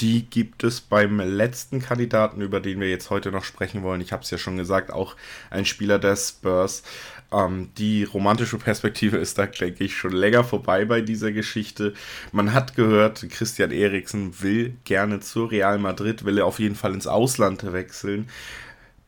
Die 0.00 0.22
gibt 0.22 0.64
es 0.64 0.80
beim 0.80 1.20
letzten 1.20 1.80
Kandidaten, 1.80 2.40
über 2.40 2.60
den 2.60 2.80
wir 2.80 2.88
jetzt 2.88 3.10
heute 3.10 3.30
noch 3.30 3.44
sprechen 3.44 3.82
wollen. 3.82 4.00
Ich 4.00 4.12
habe 4.12 4.22
es 4.22 4.30
ja 4.30 4.38
schon 4.38 4.56
gesagt, 4.56 4.90
auch 4.90 5.14
ein 5.50 5.66
Spieler 5.66 5.98
der 5.98 6.16
Spurs. 6.16 6.82
Ähm, 7.30 7.68
die 7.76 8.04
romantische 8.04 8.56
Perspektive 8.56 9.18
ist 9.18 9.36
da, 9.36 9.46
denke 9.46 9.84
ich, 9.84 9.96
schon 9.96 10.12
länger 10.12 10.42
vorbei 10.42 10.86
bei 10.86 11.02
dieser 11.02 11.32
Geschichte. 11.32 11.92
Man 12.32 12.54
hat 12.54 12.76
gehört, 12.76 13.26
Christian 13.30 13.72
Eriksen 13.72 14.40
will 14.40 14.74
gerne 14.84 15.20
zu 15.20 15.44
Real 15.44 15.78
Madrid, 15.78 16.24
will 16.24 16.38
er 16.38 16.46
auf 16.46 16.58
jeden 16.58 16.76
Fall 16.76 16.94
ins 16.94 17.06
Ausland 17.06 17.70
wechseln. 17.70 18.28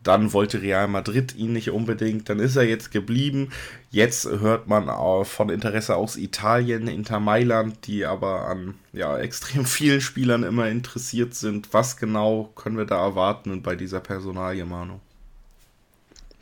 Dann 0.03 0.33
wollte 0.33 0.63
Real 0.63 0.89
Madrid 0.89 1.35
ihn 1.37 1.53
nicht 1.53 1.71
unbedingt. 1.71 2.29
Dann 2.29 2.39
ist 2.39 2.57
er 2.57 2.65
jetzt 2.65 2.91
geblieben. 2.91 3.51
Jetzt 3.91 4.27
hört 4.27 4.67
man 4.67 4.91
von 5.25 5.49
Interesse 5.49 5.97
aus 5.97 6.17
Italien, 6.17 6.89
Inter 6.89 7.21
Mailand, 7.21 7.87
die 7.87 8.05
aber 8.05 8.49
an 8.49 8.75
ja, 8.93 9.17
extrem 9.19 9.65
vielen 9.65 10.01
Spielern 10.01 10.43
immer 10.43 10.69
interessiert 10.69 11.35
sind. 11.35 11.73
Was 11.73 11.97
genau 11.97 12.51
können 12.55 12.77
wir 12.77 12.87
da 12.87 13.03
erwarten 13.03 13.63
bei 13.63 13.77
dieser 13.77 14.01
Personalie, 14.01 14.65
Manu? 14.65 15.01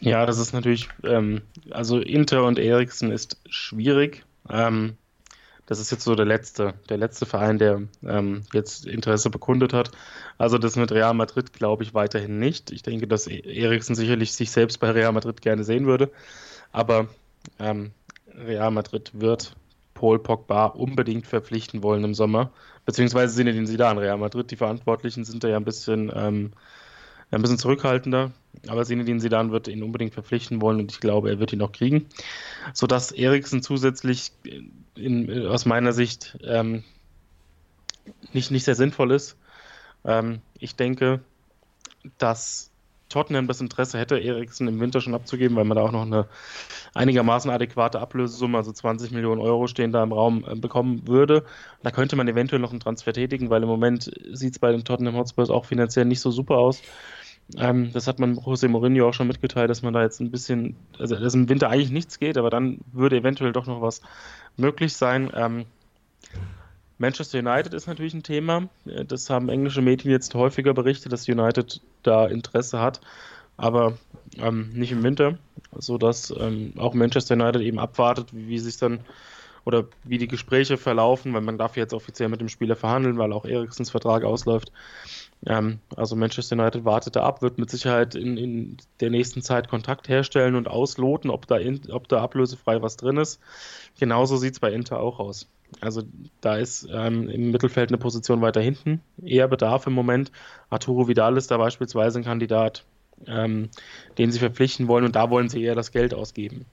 Ja, 0.01 0.25
das 0.25 0.38
ist 0.38 0.55
natürlich, 0.55 0.88
ähm, 1.05 1.42
also 1.70 1.99
Inter 1.99 2.44
und 2.44 2.59
Eriksen 2.59 3.11
ist 3.12 3.37
schwierig. 3.51 4.25
Ähm, 4.49 4.96
das 5.71 5.79
ist 5.79 5.93
jetzt 5.93 6.03
so 6.03 6.17
der 6.17 6.27
letzte, 6.27 6.75
der 6.89 6.97
letzte 6.97 7.27
Verein, 7.27 7.57
der 7.61 7.83
ähm, 8.05 8.43
jetzt 8.53 8.87
Interesse 8.87 9.31
bekundet 9.31 9.73
hat. 9.73 9.93
Also 10.37 10.59
das 10.59 10.75
mit 10.75 10.91
Real 10.91 11.15
Madrid 11.15 11.53
glaube 11.53 11.85
ich 11.85 11.95
weiterhin 11.95 12.41
nicht. 12.41 12.73
Ich 12.73 12.83
denke, 12.83 13.07
dass 13.07 13.29
e- 13.29 13.39
Eriksen 13.39 13.95
sicherlich 13.95 14.33
sich 14.33 14.51
selbst 14.51 14.79
bei 14.81 14.91
Real 14.91 15.13
Madrid 15.13 15.41
gerne 15.41 15.63
sehen 15.63 15.87
würde. 15.87 16.11
Aber 16.73 17.07
ähm, 17.61 17.93
Real 18.37 18.73
Madrid 18.73 19.13
wird 19.15 19.55
Paul 19.95 20.19
Pogba 20.19 20.67
unbedingt 20.67 21.29
verpflichten 21.29 21.85
wollen 21.85 22.03
im 22.03 22.15
Sommer. 22.15 22.51
Beziehungsweise 22.85 23.33
sind 23.33 23.67
sie 23.69 23.77
da 23.77 23.93
an 23.93 23.99
Real 23.99 24.19
Madrid. 24.19 24.51
Die 24.51 24.57
Verantwortlichen 24.57 25.25
sind 25.25 25.45
da 25.45 25.49
ja 25.49 25.57
ein 25.57 25.65
bisschen 25.65 26.11
ähm, 26.13 26.53
ein 27.31 27.43
bisschen 27.43 27.59
zurückhaltender, 27.59 28.33
aber 28.66 28.85
Zinedine 28.85 29.21
Zidane 29.21 29.53
wird 29.53 29.69
ihn 29.69 29.83
unbedingt 29.83 30.14
verpflichten 30.14 30.61
wollen 30.61 30.81
und 30.81 30.93
ich 30.93 31.01
glaube, 31.01 31.31
er 31.31 31.38
wird 31.38 31.53
ihn 31.53 31.62
auch 31.62 31.73
kriegen, 31.73 32.07
sodass 32.75 33.12
Eriksen 33.12 33.62
zusätzlich 33.62 34.33
in, 34.97 35.47
aus 35.47 35.64
meiner 35.64 35.93
Sicht 35.93 36.38
ähm, 36.45 36.83
nicht, 38.33 38.51
nicht 38.51 38.64
sehr 38.64 38.75
sinnvoll 38.75 39.12
ist. 39.12 39.37
Ähm, 40.05 40.40
ich 40.59 40.77
denke, 40.77 41.21
dass 42.19 42.70
Tottenham 43.11 43.46
das 43.46 43.61
Interesse 43.61 43.99
hätte, 43.99 44.18
Eriksen 44.18 44.66
im 44.68 44.81
Winter 44.81 45.03
schon 45.03 45.14
abzugeben, 45.14 45.57
weil 45.57 45.64
man 45.64 45.77
da 45.77 45.83
auch 45.83 45.92
noch 45.92 46.07
eine 46.07 46.27
einigermaßen 46.94 47.51
adäquate 47.51 48.01
Ablösesumme, 48.01 48.57
also 48.57 48.73
20 48.73 49.11
Millionen 49.11 49.40
Euro 49.40 49.66
stehen 49.66 49.92
da 49.92 50.03
im 50.03 50.12
Raum, 50.12 50.44
äh, 50.49 50.55
bekommen 50.55 51.07
würde. 51.07 51.44
Da 51.83 51.90
könnte 51.90 52.16
man 52.16 52.29
eventuell 52.29 52.61
noch 52.61 52.70
einen 52.70 52.81
Transfer 52.81 53.12
tätigen, 53.12 53.51
weil 53.51 53.62
im 53.62 53.68
Moment 53.68 54.11
sieht 54.33 54.55
es 54.55 54.59
bei 54.59 54.73
den 54.73 54.85
Tottenham 54.85 55.16
Hotspurs 55.16 55.51
auch 55.51 55.66
finanziell 55.66 56.07
nicht 56.07 56.20
so 56.20 56.31
super 56.31 56.57
aus. 56.57 56.83
Ähm, 57.57 57.92
das 57.92 58.07
hat 58.07 58.18
man 58.18 58.37
José 58.37 58.68
Mourinho 58.68 59.09
auch 59.09 59.14
schon 59.14 59.27
mitgeteilt, 59.27 59.70
dass 59.70 59.83
man 59.83 59.92
da 59.92 60.03
jetzt 60.03 60.20
ein 60.20 60.31
bisschen, 60.31 60.77
also 60.99 61.16
dass 61.16 61.35
im 61.35 61.49
Winter 61.49 61.68
eigentlich 61.68 61.90
nichts 61.90 62.18
geht, 62.18 62.38
aber 62.38 62.51
dann 62.51 62.79
würde 62.92 63.16
eventuell 63.16 63.53
doch 63.53 63.66
noch 63.66 63.83
was 63.83 64.03
möglich 64.57 64.94
sein. 64.94 65.31
Ähm, 65.35 65.66
Manchester 67.01 67.39
United 67.39 67.73
ist 67.73 67.87
natürlich 67.87 68.13
ein 68.13 68.23
Thema. 68.23 68.69
Äh, 68.85 69.07
das 69.07 69.31
haben 69.31 69.49
englische 69.49 69.81
Medien 69.81 70.11
jetzt 70.11 70.35
häufiger 70.35 70.75
berichtet, 70.75 71.13
dass 71.13 71.29
United 71.29 71.81
da 72.03 72.27
Interesse 72.27 72.79
hat, 72.79 73.01
aber 73.57 73.97
ähm, 74.39 74.71
nicht 74.75 74.93
im 74.93 75.03
Winter, 75.03 75.39
sodass 75.73 76.33
ähm, 76.39 76.75
auch 76.77 76.93
Manchester 76.93 77.35
United 77.35 77.63
eben 77.63 77.79
abwartet, 77.79 78.35
wie, 78.35 78.49
wie 78.49 78.59
sich 78.59 78.77
dann 78.77 79.01
oder 79.65 79.87
wie 80.05 80.19
die 80.19 80.29
Gespräche 80.29 80.77
verlaufen, 80.77 81.33
weil 81.33 81.41
man 81.41 81.57
darf 81.57 81.77
jetzt 81.77 81.95
offiziell 81.95 82.29
mit 82.29 82.41
dem 82.43 82.49
Spieler 82.49 82.77
verhandeln, 82.77 83.17
weil 83.17 83.33
auch 83.33 83.47
Eriksens 83.47 83.91
Vertrag 83.91 84.25
ausläuft. 84.25 84.71
Ähm, 85.47 85.79
also 85.97 86.17
Manchester 86.17 86.59
United 86.59 86.85
wartet 86.85 87.17
da 87.17 87.23
ab, 87.23 87.41
wird 87.41 87.57
mit 87.57 87.71
Sicherheit 87.71 88.15
in, 88.15 88.37
in 88.37 88.77
der 89.01 89.09
nächsten 89.09 89.41
Zeit 89.41 89.69
Kontakt 89.69 90.11
herstellen 90.11 90.55
und 90.55 90.69
ausloten, 90.69 91.31
ob 91.31 91.47
da, 91.47 91.57
in, 91.57 91.91
ob 91.91 92.09
da 92.09 92.21
ablösefrei 92.21 92.83
was 92.83 92.99
drin 92.99 93.17
ist. 93.17 93.41
Genauso 93.99 94.37
sieht 94.37 94.53
es 94.53 94.61
bei 94.61 94.71
Inter 94.71 95.01
auch 95.01 95.19
aus. 95.19 95.49
Also 95.81 96.03
da 96.41 96.57
ist 96.57 96.89
ähm, 96.93 97.29
im 97.29 97.51
Mittelfeld 97.51 97.91
eine 97.91 97.99
Position 97.99 98.41
weiter 98.41 98.61
hinten 98.61 99.01
eher 99.23 99.49
Bedarf 99.49 99.87
im 99.87 99.93
Moment. 99.93 100.33
Arturo 100.69 101.09
Vidal 101.09 101.37
ist 101.37 101.51
da 101.51 101.57
beispielsweise 101.59 102.19
ein 102.19 102.25
Kandidat. 102.25 102.85
ähm, 103.27 103.69
den 104.19 104.31
sie 104.33 104.39
verpflichten 104.39 104.89
wollen 104.89 105.05
und 105.05 105.17
da 105.17 105.31
wollen 105.31 105.49
sie 105.49 105.63
eher 105.63 105.75
das 105.75 105.93
Geld 105.93 106.15
ausgeben. 106.15 106.65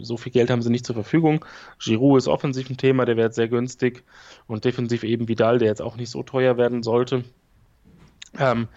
So 0.00 0.16
viel 0.16 0.32
Geld 0.32 0.50
haben 0.50 0.62
sie 0.62 0.70
nicht 0.70 0.86
zur 0.86 0.94
Verfügung. 0.94 1.44
Giroud 1.78 2.18
ist 2.18 2.28
offensiv 2.28 2.68
ein 2.70 2.76
Thema, 2.76 3.04
der 3.04 3.16
wird 3.16 3.34
sehr 3.34 3.48
günstig 3.48 4.04
und 4.46 4.64
defensiv 4.64 5.04
eben 5.04 5.28
Vidal, 5.28 5.58
der 5.58 5.68
jetzt 5.68 5.82
auch 5.82 5.96
nicht 5.96 6.10
so 6.10 6.22
teuer 6.22 6.56
werden 6.56 6.82
sollte. 6.82 7.24
Ähm, 8.38 8.68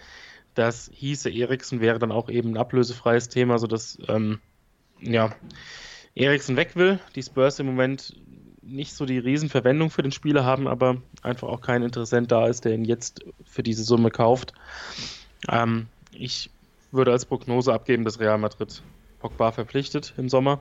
das 0.54 0.90
hieße, 0.92 1.30
Eriksen 1.30 1.80
wäre 1.80 1.98
dann 1.98 2.12
auch 2.12 2.28
eben 2.30 2.50
ein 2.50 2.56
ablösefreies 2.56 3.28
Thema, 3.28 3.58
sodass 3.58 3.98
ähm, 4.08 4.38
ja, 5.00 5.34
Eriksen 6.14 6.56
weg 6.56 6.76
will. 6.76 6.98
Die 7.14 7.22
Spurs 7.22 7.58
im 7.58 7.66
Moment 7.66 8.14
nicht 8.66 8.94
so 8.94 9.06
die 9.06 9.18
Riesenverwendung 9.18 9.90
für 9.90 10.02
den 10.02 10.12
Spieler 10.12 10.44
haben, 10.44 10.68
aber 10.68 10.96
einfach 11.22 11.48
auch 11.48 11.60
kein 11.60 11.82
Interessent 11.82 12.32
da 12.32 12.46
ist, 12.46 12.64
der 12.64 12.74
ihn 12.74 12.84
jetzt 12.84 13.24
für 13.44 13.62
diese 13.62 13.84
Summe 13.84 14.10
kauft. 14.10 14.52
Ähm, 15.48 15.86
ich 16.12 16.50
würde 16.92 17.12
als 17.12 17.24
Prognose 17.24 17.72
abgeben, 17.72 18.04
dass 18.04 18.20
Real 18.20 18.38
Madrid 18.38 18.82
Pogba 19.20 19.52
verpflichtet 19.52 20.14
im 20.16 20.28
Sommer 20.28 20.60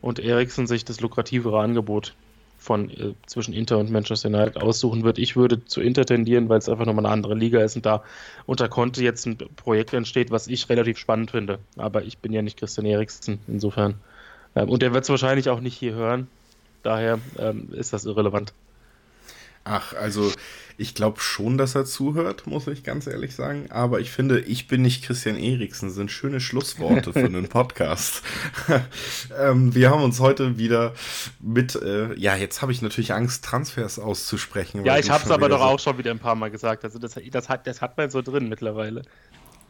und 0.00 0.18
Eriksen 0.18 0.66
sich 0.66 0.84
das 0.84 1.00
lukrativere 1.00 1.60
Angebot 1.60 2.14
von 2.58 2.90
äh, 2.90 3.14
zwischen 3.26 3.54
Inter 3.54 3.78
und 3.78 3.90
Manchester 3.90 4.28
United 4.28 4.56
aussuchen 4.56 5.04
wird. 5.04 5.18
Ich 5.18 5.36
würde 5.36 5.64
zu 5.64 5.80
Inter 5.80 6.04
tendieren, 6.04 6.48
weil 6.48 6.58
es 6.58 6.68
einfach 6.68 6.86
nochmal 6.86 7.06
eine 7.06 7.12
andere 7.12 7.34
Liga 7.34 7.60
ist 7.60 7.76
und 7.76 7.86
da 7.86 8.02
unter 8.46 8.68
Conte 8.68 9.02
jetzt 9.02 9.26
ein 9.26 9.36
Projekt 9.36 9.92
entsteht, 9.92 10.30
was 10.30 10.48
ich 10.48 10.68
relativ 10.68 10.98
spannend 10.98 11.30
finde. 11.30 11.58
Aber 11.76 12.02
ich 12.02 12.18
bin 12.18 12.32
ja 12.32 12.42
nicht 12.42 12.58
Christian 12.58 12.86
Eriksen, 12.86 13.40
insofern. 13.46 13.94
Ähm, 14.54 14.68
und 14.68 14.82
er 14.82 14.92
wird 14.94 15.04
es 15.04 15.10
wahrscheinlich 15.10 15.48
auch 15.48 15.60
nicht 15.60 15.76
hier 15.76 15.94
hören. 15.94 16.28
Daher 16.86 17.18
ähm, 17.36 17.70
ist 17.72 17.92
das 17.92 18.04
irrelevant. 18.04 18.54
Ach, 19.64 19.92
also 19.94 20.30
ich 20.78 20.94
glaube 20.94 21.18
schon, 21.18 21.58
dass 21.58 21.74
er 21.74 21.84
zuhört, 21.84 22.46
muss 22.46 22.68
ich 22.68 22.84
ganz 22.84 23.08
ehrlich 23.08 23.34
sagen. 23.34 23.66
Aber 23.70 23.98
ich 23.98 24.12
finde, 24.12 24.38
ich 24.38 24.68
bin 24.68 24.82
nicht 24.82 25.04
Christian 25.04 25.36
Eriksen, 25.36 25.90
sind 25.90 26.12
schöne 26.12 26.38
Schlussworte 26.38 27.12
für 27.12 27.24
einen 27.24 27.48
Podcast. 27.48 28.22
ähm, 29.36 29.74
wir 29.74 29.90
haben 29.90 30.04
uns 30.04 30.20
heute 30.20 30.58
wieder 30.58 30.94
mit, 31.40 31.74
äh, 31.74 32.14
ja, 32.14 32.36
jetzt 32.36 32.62
habe 32.62 32.70
ich 32.70 32.82
natürlich 32.82 33.12
Angst, 33.12 33.44
Transfers 33.44 33.98
auszusprechen. 33.98 34.84
Ja, 34.84 34.96
ich 34.96 35.10
habe 35.10 35.24
es 35.24 35.30
aber 35.32 35.48
doch 35.48 35.58
so 35.58 35.64
auch 35.64 35.80
schon 35.80 35.98
wieder 35.98 36.12
ein 36.12 36.20
paar 36.20 36.36
Mal 36.36 36.52
gesagt. 36.52 36.84
Also 36.84 37.00
das, 37.00 37.16
das, 37.32 37.48
hat, 37.48 37.66
das 37.66 37.80
hat 37.80 37.96
man 37.96 38.10
so 38.10 38.22
drin 38.22 38.48
mittlerweile. 38.48 39.02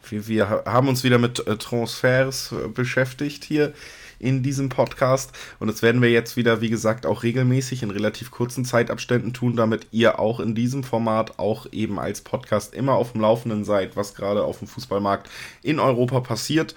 Wir, 0.07 0.27
wir 0.27 0.63
haben 0.67 0.87
uns 0.87 1.03
wieder 1.03 1.17
mit 1.17 1.47
äh, 1.47 1.57
Transfers 1.57 2.51
äh, 2.51 2.67
beschäftigt 2.67 3.43
hier 3.43 3.73
in 4.19 4.43
diesem 4.43 4.69
Podcast. 4.69 5.31
Und 5.59 5.67
das 5.67 5.81
werden 5.81 6.01
wir 6.01 6.09
jetzt 6.09 6.37
wieder, 6.37 6.61
wie 6.61 6.69
gesagt, 6.69 7.05
auch 7.05 7.23
regelmäßig 7.23 7.83
in 7.83 7.91
relativ 7.91 8.31
kurzen 8.31 8.65
Zeitabständen 8.65 9.33
tun, 9.33 9.55
damit 9.55 9.87
ihr 9.91 10.19
auch 10.19 10.39
in 10.39 10.55
diesem 10.55 10.83
Format 10.83 11.39
auch 11.39 11.67
eben 11.71 11.99
als 11.99 12.21
Podcast 12.21 12.73
immer 12.73 12.93
auf 12.93 13.11
dem 13.11 13.21
Laufenden 13.21 13.63
seid, 13.63 13.95
was 13.95 14.15
gerade 14.15 14.43
auf 14.43 14.59
dem 14.59 14.67
Fußballmarkt 14.67 15.29
in 15.61 15.79
Europa 15.79 16.21
passiert. 16.21 16.75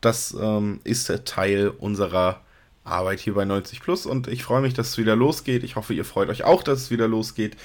Das 0.00 0.36
ähm, 0.38 0.80
ist 0.84 1.10
Teil 1.24 1.68
unserer 1.68 2.40
Arbeit 2.84 3.20
hier 3.20 3.34
bei 3.34 3.44
90 3.44 3.80
Plus 3.80 4.04
und 4.04 4.28
ich 4.28 4.44
freue 4.44 4.60
mich, 4.60 4.74
dass 4.74 4.90
es 4.90 4.98
wieder 4.98 5.16
losgeht. 5.16 5.64
Ich 5.64 5.76
hoffe, 5.76 5.94
ihr 5.94 6.04
freut 6.04 6.28
euch 6.28 6.44
auch, 6.44 6.62
dass 6.62 6.82
es 6.82 6.90
wieder 6.90 7.08
losgeht. 7.08 7.56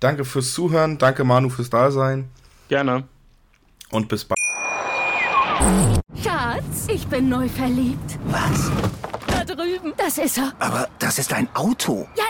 Danke 0.00 0.26
fürs 0.26 0.52
Zuhören, 0.52 0.98
danke 0.98 1.24
Manu 1.24 1.48
fürs 1.48 1.70
Dasein. 1.70 2.28
Gerne. 2.68 3.04
Und 3.90 4.08
bis 4.08 4.24
bald. 4.24 4.35
Schatz, 6.56 6.86
ich 6.88 7.06
bin 7.08 7.28
neu 7.28 7.48
verliebt. 7.48 8.18
Was? 8.28 8.70
Da 9.26 9.44
drüben. 9.44 9.92
Das 9.96 10.16
ist 10.16 10.38
er. 10.38 10.52
Aber 10.58 10.88
das 10.98 11.18
ist 11.18 11.32
ein 11.32 11.48
Auto. 11.54 12.08
Ja, 12.16 12.24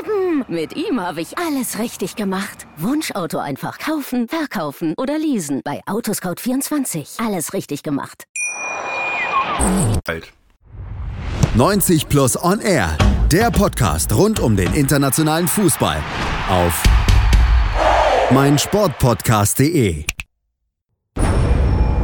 eben. 0.00 0.44
Mit 0.48 0.74
ihm 0.74 1.00
habe 1.00 1.20
ich 1.20 1.38
alles 1.38 1.78
richtig 1.78 2.16
gemacht. 2.16 2.66
Wunschauto 2.76 3.38
einfach 3.38 3.78
kaufen, 3.78 4.26
verkaufen 4.28 4.94
oder 4.96 5.16
leasen. 5.18 5.60
Bei 5.64 5.80
Autoscout24. 5.86 7.24
Alles 7.24 7.52
richtig 7.52 7.84
gemacht. 7.84 8.24
Alt. 10.06 10.32
90 11.54 12.08
Plus 12.08 12.42
On 12.42 12.60
Air. 12.60 12.96
Der 13.30 13.50
Podcast 13.50 14.12
rund 14.12 14.40
um 14.40 14.56
den 14.56 14.74
internationalen 14.74 15.46
Fußball. 15.46 16.02
Auf 16.50 16.82
meinsportpodcast.de. 18.30 20.04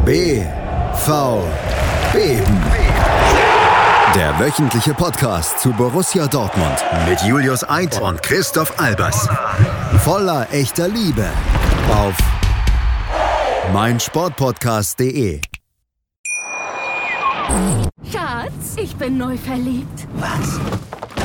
B. 0.05 0.45
V. 0.97 1.43
Beben. 2.13 2.63
Der 4.15 4.39
wöchentliche 4.39 4.95
Podcast 4.95 5.59
zu 5.61 5.73
Borussia 5.73 6.27
Dortmund 6.27 6.85
mit 7.09 7.21
Julius 7.23 7.69
Eid 7.69 8.01
und 8.01 8.23
Christoph 8.23 8.79
Albers. 8.79 9.29
Voller 10.05 10.47
echter 10.53 10.89
Liebe 10.89 11.27
auf 11.93 12.15
meinsportpodcast.de. 13.73 15.41
Schatz, 18.11 18.77
ich 18.77 18.95
bin 18.97 19.19
neu 19.19 19.37
verliebt. 19.37 20.07
Was? 20.15 20.61